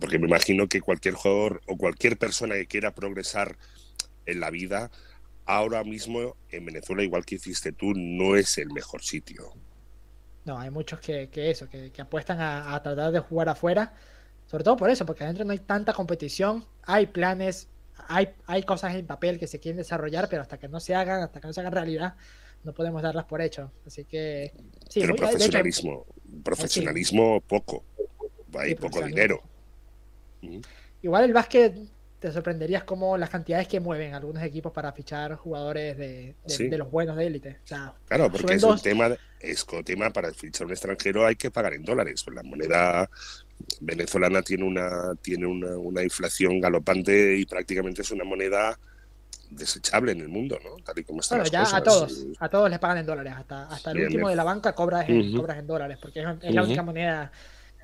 [0.00, 3.56] porque me imagino que cualquier jugador o cualquier persona que quiera progresar
[4.26, 4.90] en la vida
[5.44, 9.54] ahora mismo en Venezuela, igual que hiciste tú, no es el mejor sitio.
[10.48, 13.92] No, hay muchos que, eso, que, apuestan a, tratar de jugar afuera,
[14.46, 17.68] sobre todo por eso, porque adentro no hay tanta competición, hay planes,
[18.08, 21.22] hay, hay cosas en papel que se quieren desarrollar, pero hasta que no se hagan,
[21.22, 22.14] hasta que no se hagan realidad,
[22.64, 23.70] no podemos darlas por hecho.
[23.86, 24.54] Así que
[24.88, 26.06] sí, pero profesionalismo,
[26.42, 27.84] profesionalismo poco,
[28.58, 29.42] hay poco dinero.
[31.02, 31.76] Igual el básquet
[32.18, 36.34] te sorprenderías como las cantidades que mueven algunos equipos para fichar jugadores de,
[36.76, 37.58] los buenos de élite.
[38.06, 39.10] claro, porque es un tema,
[39.40, 42.24] es tema para fichar un extranjero hay que pagar en dólares.
[42.34, 43.08] La moneda
[43.80, 48.78] venezolana tiene una tiene una, inflación galopante y prácticamente es una moneda
[49.50, 50.82] desechable en el mundo, ¿no?
[50.84, 51.36] Tal y como está.
[51.36, 54.36] Bueno, ya a todos, a todos les pagan en dólares, hasta, hasta el último de
[54.36, 57.30] la banca cobras en, cobras en dólares, porque es, la única moneda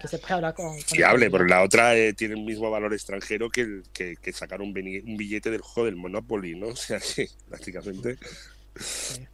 [0.00, 0.78] que se puede hablar con.
[0.78, 4.72] Fiable, pero la otra eh, tiene el mismo valor extranjero que, que, que sacar un,
[4.72, 6.66] billete del juego del Monopoly, ¿no?
[6.74, 8.18] O sea que prácticamente.
[8.78, 9.26] Sí.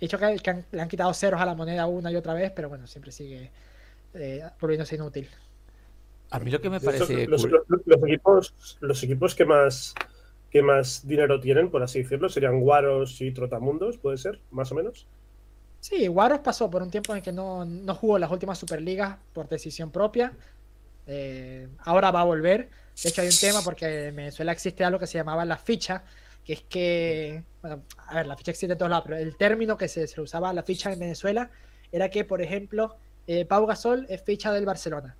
[0.00, 2.68] Dicho que, que le han quitado ceros a la moneda una y otra vez, pero
[2.68, 3.50] bueno, siempre sigue
[4.14, 5.28] eh, volviéndose inútil.
[6.30, 7.26] A mí lo que me parece.
[7.26, 9.94] Los, equipos, los equipos que más
[10.50, 14.74] que más dinero tienen, por así decirlo, serían Guaros y Trotamundos, puede ser, más o
[14.74, 15.06] menos.
[15.88, 19.48] Sí, Guaros pasó por un tiempo en que no, no jugó las últimas Superligas por
[19.48, 20.32] decisión propia.
[21.06, 22.70] Eh, ahora va a volver.
[23.00, 26.02] De hecho, hay un tema porque en Venezuela existe algo que se llamaba la ficha,
[26.44, 29.76] que es que, bueno, a ver, la ficha existe en todos lados, pero el término
[29.76, 31.52] que se, se usaba la ficha en Venezuela
[31.92, 32.96] era que, por ejemplo,
[33.28, 35.16] eh, Pau Gasol es ficha del Barcelona.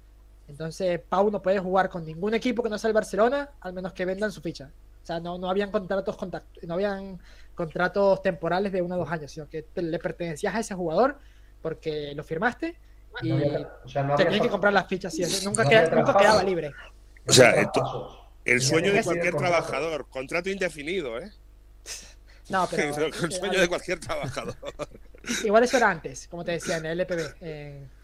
[0.49, 3.93] Entonces, Pau no puede jugar con ningún equipo que no sea el Barcelona, al menos
[3.93, 4.73] que vendan su ficha.
[5.07, 6.16] O sea, no, no habían contratos
[6.62, 7.20] no habían
[7.54, 11.20] contratos temporales de uno o dos años, sino que le pertenecías a ese jugador
[11.62, 12.76] porque lo firmaste
[13.22, 13.30] y
[14.16, 15.16] tenías que comprar las fichas.
[15.16, 16.72] Y nunca, quedaba libre.
[17.24, 17.70] O sea,
[18.44, 21.30] el sueño de cualquier trabajador, contrato indefinido, ¿eh?
[22.48, 23.07] No, pero.
[23.07, 24.57] el sueño de cualquier trabajador.
[25.44, 27.42] Igual eso era antes, como te decía, en el LPB,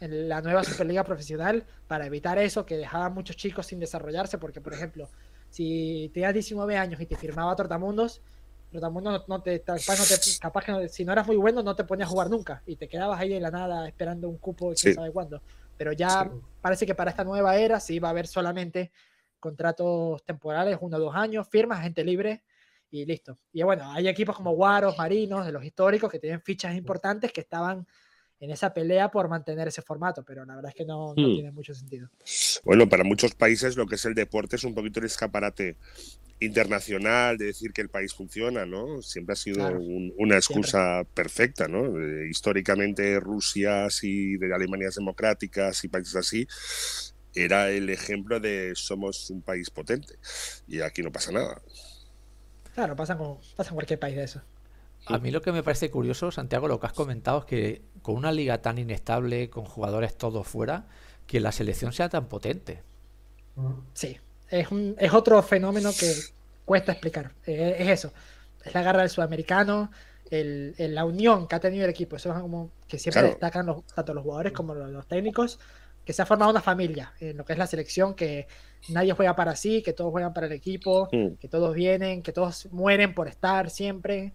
[0.00, 4.38] en, la nueva Superliga Profesional, para evitar eso, que dejaba a muchos chicos sin desarrollarse,
[4.38, 5.08] porque, por ejemplo,
[5.52, 8.22] si tenías 19 años y te firmaba Tortamundos,
[8.70, 12.30] Tortamundos no, te, capaz, que si no eras muy bueno no te ponías a jugar
[12.30, 15.42] nunca y te quedabas ahí en la nada esperando un cupo quién sabe cuándo.
[15.76, 16.30] Pero ya
[16.62, 18.92] parece que para esta nueva era sí va a haber solamente
[19.38, 22.44] contratos temporales, uno o dos años, firmas, gente libre
[22.90, 23.38] y listo.
[23.52, 27.42] Y bueno, hay equipos como Guaros, Marinos, de los históricos, que tienen fichas importantes que
[27.42, 27.86] estaban
[28.42, 31.34] en esa pelea por mantener ese formato, pero la verdad es que no, hmm.
[31.34, 32.10] tiene mucho sentido.
[32.64, 35.76] Bueno, para muchos países lo que es el deporte es un poquito el escaparate
[36.40, 39.00] internacional de decir que el país funciona, ¿no?
[39.00, 39.78] Siempre ha sido
[40.18, 41.96] una excusa perfecta, ¿no?
[42.00, 46.48] Eh, históricamente Rusia, así, de Alemanias democráticas y países así,
[47.36, 50.14] era el ejemplo de somos un país potente
[50.66, 51.62] y aquí no pasa nada.
[52.74, 54.42] Claro, pasa, con, pasa en cualquier país de eso.
[55.06, 58.16] A mí lo que me parece curioso, Santiago, lo que has comentado es que con
[58.16, 60.86] una liga tan inestable, con jugadores todos fuera,
[61.26, 62.82] que la selección sea tan potente.
[63.94, 66.14] Sí, es, un, es otro fenómeno que
[66.64, 67.32] cuesta explicar.
[67.46, 68.12] Eh, es eso,
[68.64, 69.90] es la garra del sudamericano,
[70.30, 72.16] el, la unión que ha tenido el equipo.
[72.16, 75.58] Eso es como que siempre destacan los, tanto los jugadores como los, técnicos,
[76.04, 78.46] que se ha formado una familia en lo que es la selección, que
[78.88, 81.34] nadie juega para sí, que todos juegan para el equipo, mm.
[81.40, 84.32] que todos vienen, que todos mueren por estar siempre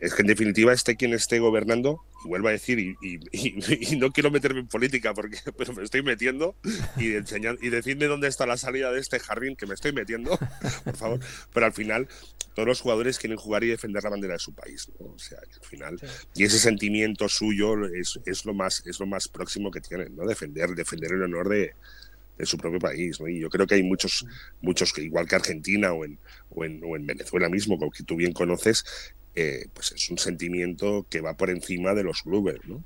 [0.00, 4.30] es, que en definitiva esté quien esté gobernando, y vuelvo a decir, y, no quiero
[4.30, 6.56] meterme en política, porque, pero me estoy metiendo,
[6.96, 10.38] y, enseñar, y decidme dónde está la salida de este jardín que me estoy metiendo,
[10.84, 11.20] por favor.
[11.52, 12.08] Pero al final,
[12.54, 15.66] todos los jugadores quieren jugar y defender la bandera de su país, O sea, al
[15.66, 16.00] final,
[16.34, 20.26] y ese sentimiento suyo es, es, lo más, es lo más próximo que tienen, ¿no?
[20.26, 21.74] Defender, defender el honor de,
[22.36, 23.20] de su propio país.
[23.20, 23.28] ¿no?
[23.28, 24.26] Y yo creo que hay muchos,
[24.60, 26.18] muchos que igual que Argentina o en,
[26.50, 28.84] o en, o en Venezuela mismo, como que tú bien conoces,
[29.34, 32.82] eh, pues es un sentimiento que va por encima de los clubes, ¿no?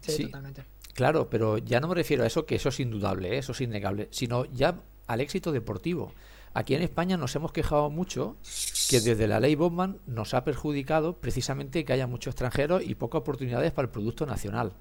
[0.00, 0.64] Sí, totalmente.
[0.94, 3.38] Claro, pero ya no me refiero a eso, que eso es indudable, ¿eh?
[3.38, 6.14] eso es innegable, sino ya al éxito deportivo.
[6.54, 8.36] Aquí en España nos hemos quejado mucho
[8.88, 13.22] que desde la ley Bowman nos ha perjudicado precisamente que haya muchos extranjeros y pocas
[13.22, 14.72] oportunidades para el producto nacional.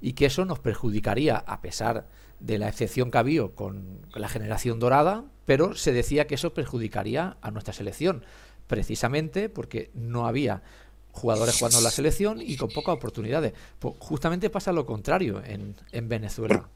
[0.00, 2.08] Y que eso nos perjudicaría, a pesar
[2.40, 7.36] de la excepción que había con la generación dorada, pero se decía que eso perjudicaría
[7.40, 8.24] a nuestra selección,
[8.66, 10.62] precisamente porque no había
[11.12, 13.54] jugadores jugando en la selección y con pocas oportunidades.
[13.78, 16.68] Pues justamente pasa lo contrario en, en Venezuela.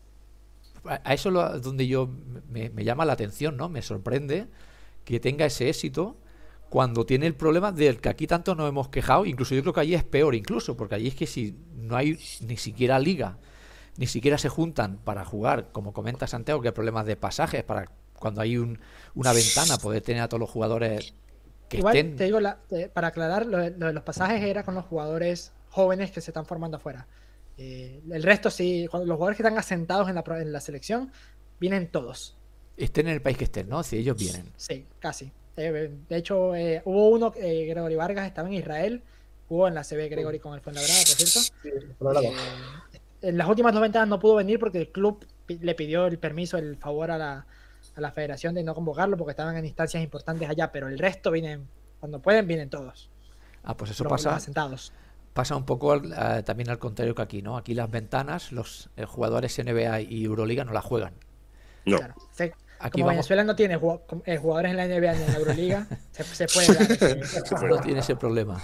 [0.84, 2.08] A eso es donde yo
[2.48, 3.68] me, me, llama la atención, ¿no?
[3.68, 4.46] Me sorprende
[5.04, 6.16] que tenga ese éxito
[6.70, 9.80] cuando tiene el problema del que aquí tanto nos hemos quejado, incluso yo creo que
[9.80, 13.36] allí es peor incluso, porque allí es que si no hay ni siquiera liga
[13.96, 17.90] ni siquiera se juntan para jugar, como comenta Santiago, que hay problemas de pasajes para
[18.14, 21.12] cuando hay una ventana poder tener a todos los jugadores
[21.72, 22.38] igual te digo,
[22.92, 26.76] para aclarar, lo de, los pasajes era con los jugadores jóvenes que se están formando
[26.78, 27.06] afuera.
[27.58, 31.12] Eh, el resto sí, cuando los jugadores que están asentados en la, en la selección,
[31.58, 32.36] vienen todos.
[32.76, 33.82] Estén en el país que estén, ¿no?
[33.82, 34.50] Si ellos vienen.
[34.56, 35.30] Sí, casi.
[35.60, 39.02] Eh, de hecho, eh, hubo uno, Gregory Vargas estaba en Israel,
[39.48, 42.32] jugó en la CB Gregory con el Fuenlabrada, por cierto.
[43.22, 46.56] en las últimas dos ventanas no pudo venir porque el club le pidió el permiso,
[46.56, 47.46] el favor a la,
[47.94, 51.30] a la federación de no convocarlo porque estaban en instancias importantes allá, pero el resto
[51.30, 53.10] vienen, cuando pueden, vienen todos.
[53.62, 54.38] Ah, pues eso pasa.
[54.40, 54.92] Sentados.
[55.34, 56.00] Pasa un poco
[56.44, 57.56] también al contrario que aquí, ¿no?
[57.56, 61.14] Aquí las ventanas, los eh, jugadores NBA y Euroliga no la juegan.
[61.84, 61.98] No.
[62.82, 63.78] Aquí Como Venezuela no tiene
[64.24, 67.62] eh, jugadores en la NBA ni en la Euroliga, se, puede dar.
[67.68, 68.62] no tiene ese problema.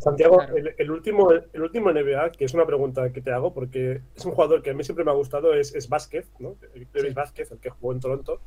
[0.00, 0.40] Santiago,
[0.78, 4.32] el, último, el último NBA, que es una pregunta que te hago, porque es un
[4.32, 6.56] jugador que a mí siempre me ha gustado, es, es Vázquez, ¿no?
[6.94, 8.40] David Vázquez, el que jugó en Toronto.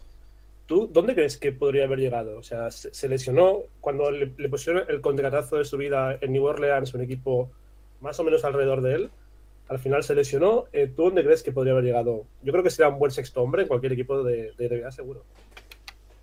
[0.66, 2.40] ¿Tú dónde crees que podría haber llegado?
[2.40, 6.94] O sea, se, lesionó cuando le, pusieron el contratazo de su vida en New Orleans,
[6.96, 7.52] un equipo
[8.00, 9.12] más o menos alrededor de él.
[9.74, 10.66] Al final se lesionó.
[10.72, 12.26] Eh, ¿Tú dónde crees que podría haber llegado?
[12.44, 15.24] Yo creo que sería un buen sexto hombre en cualquier equipo de, de NBA, seguro.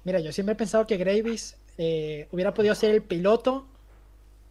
[0.04, 3.66] Mira, yo siempre he pensado que Gravis eh, hubiera podido ser el piloto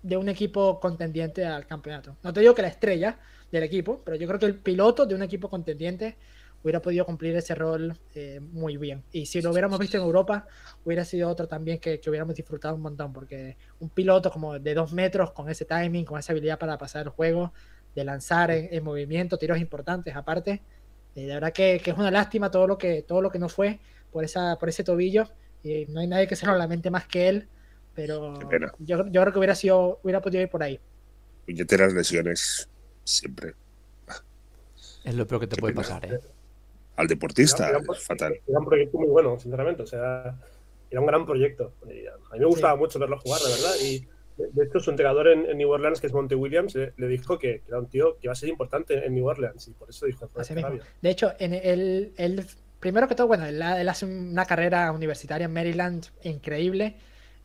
[0.03, 2.17] de un equipo contendiente al campeonato.
[2.23, 3.17] No te digo que la estrella
[3.51, 6.17] del equipo, pero yo creo que el piloto de un equipo contendiente
[6.63, 9.03] hubiera podido cumplir ese rol eh, muy bien.
[9.11, 10.45] Y si lo hubiéramos visto en Europa,
[10.83, 14.91] hubiera sido otro también que, hubiéramos disfrutado un montón, porque un piloto como de dos
[14.91, 17.53] metros, con ese timing, con esa habilidad para pasar el juego,
[17.95, 20.61] de lanzar en, movimiento, tiros importantes aparte,
[21.15, 23.79] eh, de verdad que, es una lástima todo lo que, todo lo que no fue
[24.11, 25.29] por, esa, por ese tobillo.
[25.63, 27.49] Y no hay nadie que se lo lamente más que él
[27.99, 28.39] pero
[28.79, 30.79] yo, yo, creo que hubiera sido, hubiera podido ir por ahí.
[31.45, 32.69] Puñeteras lesiones
[33.03, 33.55] siempre.
[35.03, 36.19] Es lo peor que te puede pasar, ¿eh?
[36.95, 38.39] Al deportista, es fatal.
[38.47, 39.83] Era un proyecto muy bueno, sinceramente.
[39.83, 40.37] O sea,
[40.89, 41.73] era un gran proyecto.
[41.81, 43.75] A mí me gustaba mucho verlo jugar, la verdad.
[43.81, 44.07] Y
[44.51, 47.79] de hecho, su entrenador en, New Orleans, que es Monte Williams, le, dijo que, era
[47.79, 49.67] un tío que iba a ser importante en New Orleans.
[49.67, 50.29] Y por eso dijo.
[51.01, 52.45] De hecho, en el, el,
[52.79, 56.95] primero que todo, bueno, él, él hace una carrera universitaria en Maryland increíble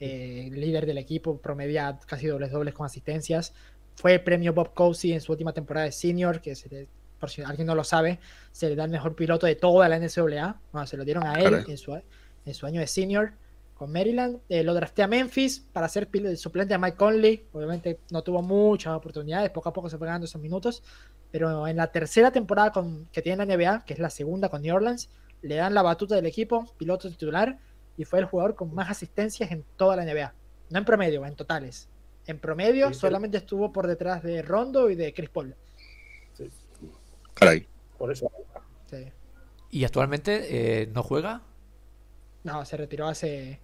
[0.01, 3.55] eh, líder del equipo, promedia casi dobles dobles con asistencias.
[3.95, 6.55] Fue premio Bob Cousy en su última temporada de senior, que
[7.21, 8.19] por si alguien no lo sabe,
[8.51, 10.61] se le da el mejor piloto de toda la NCAA.
[10.73, 11.95] Bueno, se lo dieron a él en su,
[12.45, 13.33] en su año de senior
[13.85, 14.41] con Maryland.
[14.49, 17.47] Eh, lo drafté a Memphis para ser suplente a Mike Conley.
[17.53, 20.83] Obviamente no tuvo muchas oportunidades, poco a poco se fue ganando esos minutos.
[21.31, 24.63] Pero en la tercera temporada con, que tiene la NBA, que es la segunda con
[24.63, 25.11] New Orleans,
[25.43, 27.59] le dan la batuta del equipo, piloto titular,
[27.99, 30.33] y fue el jugador con más asistencias en toda la NBA.
[30.71, 31.91] No en promedio, en totales.
[32.27, 35.55] En promedio solamente estuvo por detrás de Rondo y de Chris Paul.
[36.33, 36.49] Sí.
[37.35, 37.69] Caray.
[37.99, 38.31] Por eso.
[39.71, 41.43] ¿Y actualmente eh, no juega?
[42.45, 43.59] No, se retiró hace,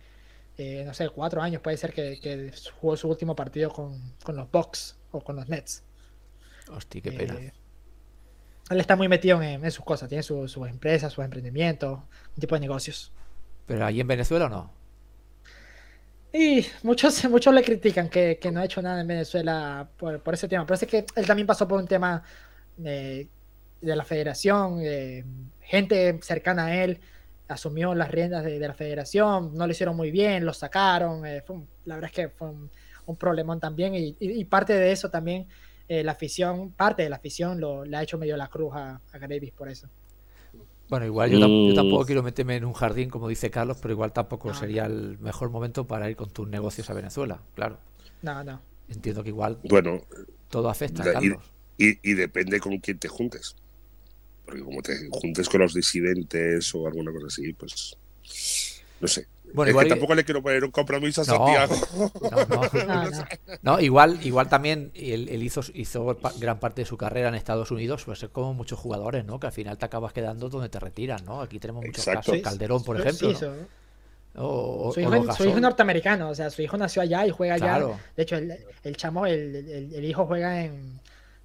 [0.61, 1.63] eh, no sé, cuatro años.
[1.63, 3.99] Puede ser que, jugó su último partido con,
[4.29, 5.83] los Bucks o con los Nets.
[6.69, 7.35] Hostia, qué pena.
[7.35, 7.53] Eh,
[8.69, 10.09] él está muy metido en, sus cosas.
[10.09, 13.11] Tiene sus empresas, sus emprendimientos, un tipo de negocios.
[13.67, 14.73] ¿Pero allí en Venezuela o no?
[16.33, 20.67] Y muchos, muchos le critican que, no ha hecho nada en Venezuela por, ese tema.
[20.67, 22.23] Pero es que él también pasó por un tema
[22.77, 23.29] de,
[23.81, 24.83] la federación,
[25.61, 27.01] gente cercana a él
[27.51, 31.27] asumió las riendas de, la federación, no lo hicieron muy bien, lo sacaron.
[31.27, 31.43] Eh,
[31.85, 32.71] la verdad es que fue un,
[33.19, 33.93] problemón también.
[33.95, 35.49] Y, parte de eso también,
[35.89, 39.01] eh, la afición, parte de la afición lo, le ha hecho medio la cruz a,
[39.13, 39.89] a Gravis por eso.
[40.89, 41.39] Bueno, igual yo,
[41.75, 42.07] tampoco mm.
[42.07, 45.87] quiero meterme en un jardín, como dice Carlos, pero igual tampoco sería el mejor momento
[45.87, 47.79] para ir con tus negocios a Venezuela, claro.
[48.23, 48.61] No, no.
[48.89, 50.01] Entiendo que igual bueno,
[50.49, 51.53] todo afecta, Carlos.
[51.79, 53.57] Y, depende con quién te juntes.
[54.45, 57.97] Porque como te juntes con los disidentes o alguna cosa así, pues
[59.01, 59.27] no sé.
[59.53, 61.75] Bueno, igual, tampoco le quiero poner un compromiso a Santiago.
[63.63, 68.05] No, igual, igual también él, hizo, hizo gran parte de su carrera en Estados Unidos,
[68.05, 69.41] pues es como muchos jugadores, ¿no?
[69.41, 71.41] Que al final te acabas quedando donde te retiran, ¿no?
[71.41, 72.39] Aquí tenemos muchos casos.
[72.43, 73.35] Calderón, por ejemplo.
[73.35, 77.81] su, hijo, es norteamericano, o sea, su hijo nació allá y juega allá.
[78.17, 81.01] De hecho, el, el chamo, el, hijo juega en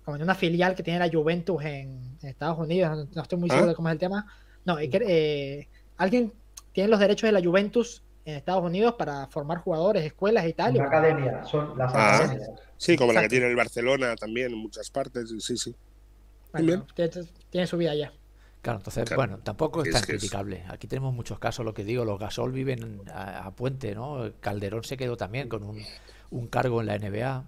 [0.06, 3.08] como en una filial que tiene la Juventus en, Estados Unidos.
[3.14, 3.70] No, estoy muy seguro ¿Ah?
[3.70, 4.26] de cómo es el tema.
[4.64, 6.34] No, es que, eh, alguien
[6.72, 10.74] tienen los derechos de la Juventus en Estados Unidos para formar jugadores, escuelas y tal.
[10.74, 12.50] La academia, son las ah, academias.
[12.78, 15.76] Sí, como la que tiene el Barcelona también en muchas partes, sí, sí.
[17.52, 18.12] tiene, su vida allá.
[18.62, 20.66] Claro, entonces, bueno, tampoco es, tan criticable.
[20.70, 24.32] Aquí tenemos muchos casos, lo que digo, los Gasol viven a, Puente, ¿no?
[24.40, 25.64] Calderón se quedó también con
[26.32, 27.46] un, cargo en la NBA.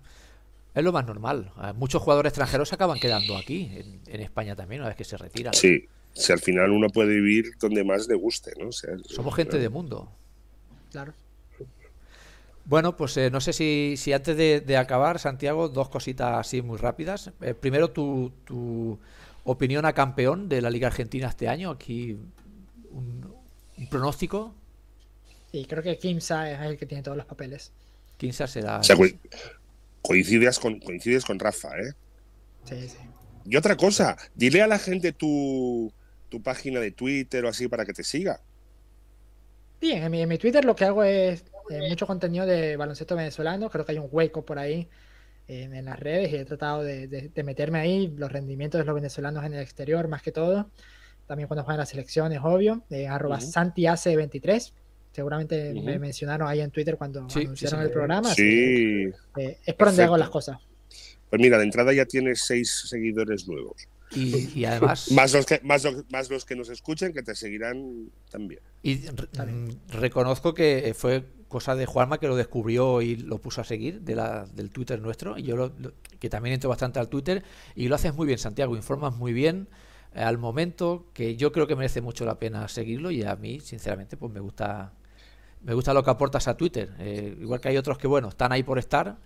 [0.78, 1.52] Es lo más normal.
[1.76, 5.18] Muchos jugadores extranjeros se acaban quedando aquí, en, en España también, una vez que se
[5.18, 5.52] retiran.
[5.56, 8.72] Sí, si al final uno puede vivir donde más le guste, ¿no?
[8.72, 10.12] Somos gente de mundo.
[10.92, 11.14] Claro.
[12.66, 16.78] Bueno, pues eh, no sé si, si antes de, acabar, Santiago, dos cositas así muy
[16.78, 17.32] rápidas.
[17.42, 19.00] Eh, primero, tu, tu,
[19.46, 21.72] opinión a campeón de la Liga Argentina este año.
[21.72, 22.18] Aquí
[22.92, 23.34] un,
[23.90, 24.54] pronóstico.
[25.52, 27.72] Sí, creo que Kimsa es el que tiene todos los papeles.
[28.18, 28.82] Kimsa será.
[30.08, 31.92] Coincides con, coincides con Rafa, ¿eh?
[32.64, 32.98] Sí, sí.
[33.46, 35.92] Y otra cosa, dile a la gente tu,
[36.30, 38.42] tu página de Twitter o así para que te siga.
[39.82, 43.16] Bien, en mi, en mi Twitter lo que hago es eh, mucho contenido de baloncesto
[43.16, 43.70] venezolano.
[43.70, 44.90] Creo que hay un hueco por ahí
[45.50, 48.14] en las redes y he tratado de, meterme ahí.
[48.18, 50.70] Los rendimientos de los venezolanos en el exterior, más que todo.
[51.26, 52.84] También cuando juegan las selecciones, obvio.
[52.90, 54.74] Eh, arroba SantiAce23.
[55.12, 58.34] Seguramente me mencionaron ahí en Twitter cuando anunciaron el programa.
[58.34, 59.10] Sí.
[59.38, 60.60] Eh, es por donde hago las cosas.
[61.30, 63.88] Pues mira, de entrada ya tienes seis seguidores nuevos.
[64.16, 65.12] Y, además.
[65.12, 68.62] más, los que, más, más los que nos escuchen, que te seguirán también.
[68.82, 73.64] Y mm, reconozco que fue cosa de Juanma que lo descubrió y lo puso a
[73.64, 75.38] seguir de la, del Twitter nuestro.
[75.38, 75.72] Y yo
[76.20, 77.44] que también entro bastante al Twitter.
[77.76, 78.76] Y lo haces muy bien, Santiago.
[78.76, 79.68] Informas muy bien
[80.14, 83.12] eh, al momento, que yo creo que merece mucho la pena seguirlo.
[83.12, 84.94] Y a mí, sinceramente, pues me gusta.
[85.62, 86.94] Me gusta lo que aportas a Twitter.
[87.00, 89.18] Eh, igual que hay otros que, bueno, están ahí por estar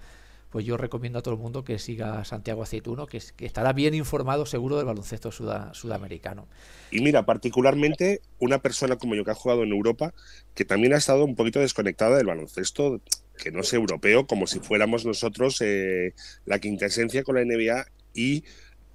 [0.52, 3.94] pues yo recomiendo a todo el mundo que siga a Santiago Aceituno, que, estará bien
[3.94, 6.48] informado seguro del baloncesto sudamericano.
[6.92, 10.14] Y mira, particularmente una persona como yo que ha jugado en Europa,
[10.54, 13.00] que también ha estado un poquito desconectada del baloncesto,
[13.42, 16.14] que no es europeo, como si fuéramos nosotros eh,
[16.46, 18.44] la quintesencia con la NBA y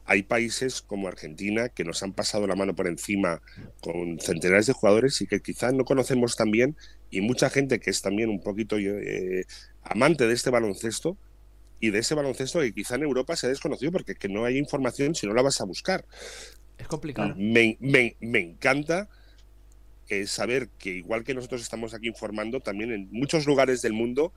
[0.07, 3.43] hay países como Argentina que nos han pasado la mano por encima
[3.81, 6.77] con centenares de jugadores y que quizás no conocemos tan bien
[7.11, 9.45] y mucha gente que es también un poquito eh,
[9.83, 11.17] amante de este baloncesto
[11.81, 14.57] y de ese baloncesto que quizá en Europa se ha desconocido porque que no hay
[14.59, 16.05] información si no la vas a buscar.
[16.79, 17.35] Es complicado.
[17.37, 19.09] Me, me, me encanta
[20.09, 24.33] eh, saber que igual que nosotros estamos aquí informando, también en muchos lugares del mundo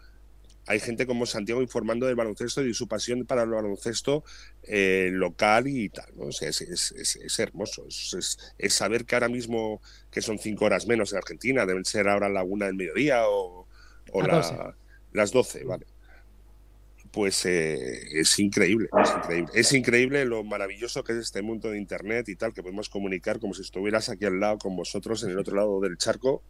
[0.69, 4.23] hay gente como Santiago informando del baloncesto y de su pasión para el baloncesto
[4.61, 6.05] eh, local y tal.
[6.15, 6.29] ¿no?
[6.29, 7.87] es, es, es, hermoso.
[7.87, 12.29] Es, saber que ahora mismo, que son cinco horas menos en Argentina, deben ser ahora
[12.29, 13.67] la una del mediodía o,
[14.11, 14.75] o la,
[15.11, 15.87] las doce, ¿vale?
[17.11, 19.51] pues eh, es increíble, es increíble.
[19.55, 23.39] Es increíble lo maravilloso que es este mundo de Internet y tal, que podemos comunicar
[23.39, 26.43] como si estuvieras aquí al lado con vosotros en el otro lado del charco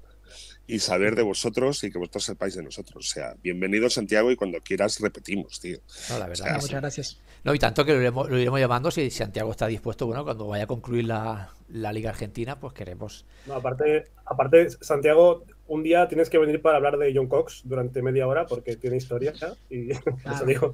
[0.68, 3.06] y saber de vosotros y que vosotros sepáis de nosotros.
[3.06, 5.80] O sea, bienvenido Santiago y cuando quieras repetimos, tío.
[6.10, 6.56] No, la verdad.
[6.62, 7.20] muchas gracias.
[7.44, 10.48] No, y tanto que lo iremos, lo iremos, llamando si Santiago está dispuesto, bueno, cuando
[10.48, 13.26] vaya a concluir la, la Liga Argentina, pues queremos.
[13.46, 18.02] No, aparte, aparte, Santiago, un día tienes que venir para hablar de John Cox durante
[18.02, 19.34] media hora porque tiene historia
[19.70, 20.72] y eso digo.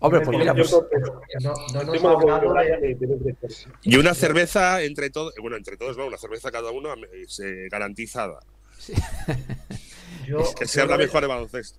[0.00, 0.74] Hombre, pues mira, pues,
[3.82, 8.40] Y una cerveza entre todos, bueno, entre todos, no, una cerveza cada uno eh, garantizada.
[10.58, 11.78] que sea la mejor de baloncesto.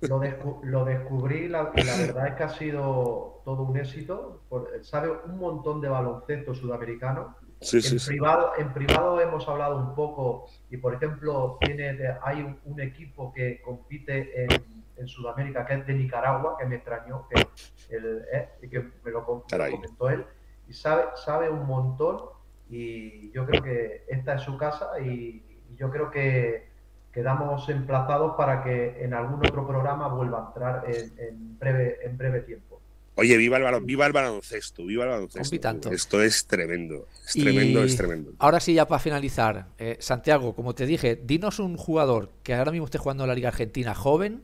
[0.00, 4.42] Lo, descubrí, la, la, verdad es que ha sido todo un éxito.
[4.82, 7.36] sabe un montón de baloncesto sudamericano.
[7.60, 13.32] en, privado, en privado hemos hablado un poco y, por ejemplo, tiene, hay un, equipo
[13.32, 14.62] que compite en,
[15.04, 17.46] Sudamérica que es de Nicaragua, que me extrañó, que,
[17.90, 20.24] eh, que me lo, comentó él,
[20.68, 22.20] y sabe, sabe un montón
[22.68, 25.42] y yo creo que esta es su casa y
[25.76, 26.68] yo creo que
[27.12, 32.40] quedamos emplazados para que en algún otro programa vuelva a entrar en, breve, en breve
[32.40, 32.80] tiempo.
[33.14, 35.90] Oye, viva el, viva el baloncesto, viva el baloncesto.
[35.90, 38.32] Esto es tremendo, es tremendo, es tremendo.
[38.38, 42.72] Ahora sí, ya para finalizar, eh, Santiago, como te dije, dinos un jugador que ahora
[42.72, 44.42] mismo esté jugando en la Liga Argentina joven,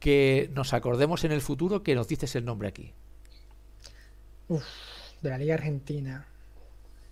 [0.00, 2.92] que nos acordemos en el futuro que nos dices el nombre aquí.
[4.48, 4.64] Uf,
[5.20, 6.26] de la Liga Argentina.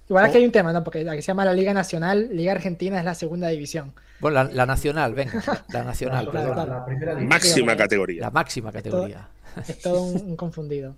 [0.09, 0.83] Igual aquí hay un tema, ¿no?
[0.83, 3.93] Porque la que se llama la Liga Nacional, Liga Argentina es la segunda división.
[4.21, 7.29] Bueno, la, Nacional, venga, la Nacional, perdón.
[7.29, 8.23] máxima categoría.
[8.23, 9.29] La máxima categoría.
[9.69, 10.97] Es todo, un, confundido.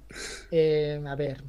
[0.51, 1.43] Eh, a ver,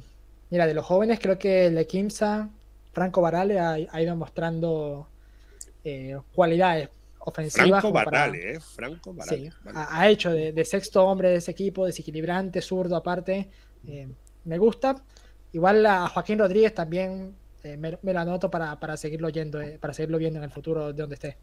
[0.50, 2.48] mira, de los jóvenes creo que el Kimsa,
[2.92, 5.06] Franco Barale ha, ido mostrando
[5.84, 6.88] eh, cualidades
[7.50, 8.60] Franco Barale, ¿eh?
[8.60, 9.50] Franco Barale.
[9.50, 13.48] Sí, ha, hecho de, sexto hombre de ese equipo, desequilibrante, zurdo aparte.
[13.86, 14.08] Eh,
[14.44, 14.96] me gusta.
[15.52, 19.94] Igual a Joaquín Rodríguez también eh, me, lo anoto para, para seguirlo yendo, eh, para
[19.94, 21.36] seguirlo viendo en el futuro de donde esté.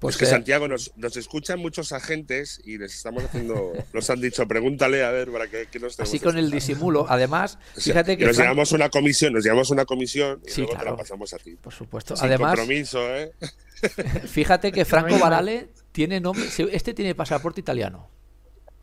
[0.00, 4.48] Pues que Santiago nos, nos, escuchan muchos agentes y les estamos haciendo, nos han dicho,
[4.48, 7.04] pregúntale a ver para qué, nos Así con el disimulo.
[7.06, 8.24] Además, fíjate que.
[8.24, 11.54] Nos llevamos una comisión, nos llevamos una comisión y luego te la pasamos a ti.
[11.56, 12.16] Por supuesto.
[12.16, 13.32] Sin Además, compromiso, ¿eh?
[14.26, 16.46] Fíjate que Franco Barale tiene nombre.
[16.72, 18.08] Este tiene pasaporte italiano.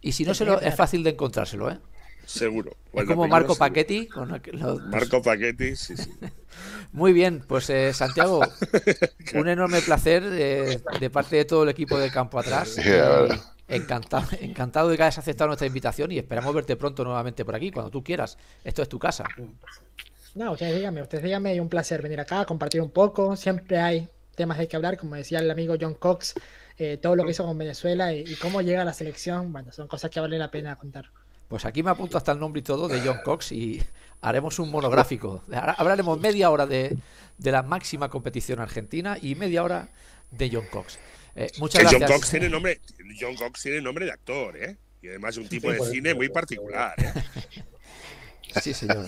[0.01, 1.79] Y si no se lo, es fácil de encontrárselo, ¿eh?
[2.27, 2.75] Seguro.
[2.93, 4.07] Es como Marco Paquetti.
[4.07, 4.41] Con
[4.89, 6.11] Marco Paquetti, sí, sí.
[6.91, 8.41] Muy bien, pues eh, Santiago,
[9.33, 12.77] un enorme placer de parte de todo el equipo de campo atrás.
[13.67, 17.71] encantado, encantado de que hayas aceptado nuestra invitación y esperamos verte pronto nuevamente por aquí,
[17.71, 18.37] cuando tú quieras.
[18.63, 19.23] Esto es tu casa.
[20.35, 23.35] No, ustedes díganme, ustedes díganme, es un placer venir acá, compartir un poco.
[23.35, 26.35] Siempre hay temas de que hablar, como decía el amigo John Cox,
[26.77, 29.87] eh, todo lo que hizo con Venezuela y, cómo llega a la selección, bueno, son
[29.87, 31.09] cosas que vale la pena contar.
[31.47, 33.81] Pues aquí me apunto hasta el nombre y todo de John Cox y
[34.21, 35.43] haremos un monográfico.
[35.77, 36.97] Hablaremos media hora de,
[37.39, 39.89] la máxima competición argentina y media hora
[40.31, 40.99] de John Cox.
[41.35, 42.01] Eh, muchas gracias.
[42.09, 42.81] John Cox tiene nombre,
[43.19, 44.77] John Cox tiene nombre de actor, ¿eh?
[45.01, 46.95] Y además un tipo de cine muy particular.
[46.97, 47.13] ¿eh?
[48.61, 49.05] Sí, señor.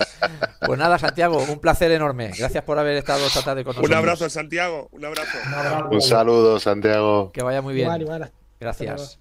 [0.65, 2.31] Pues nada, Santiago, un placer enorme.
[2.37, 3.89] Gracias por haber estado esta tarde con nosotros.
[3.89, 4.89] Un abrazo, Santiago.
[4.91, 5.37] Un abrazo.
[5.89, 7.31] Un saludo, Santiago.
[7.31, 7.89] Que vaya muy bien.
[8.59, 9.18] Gracias.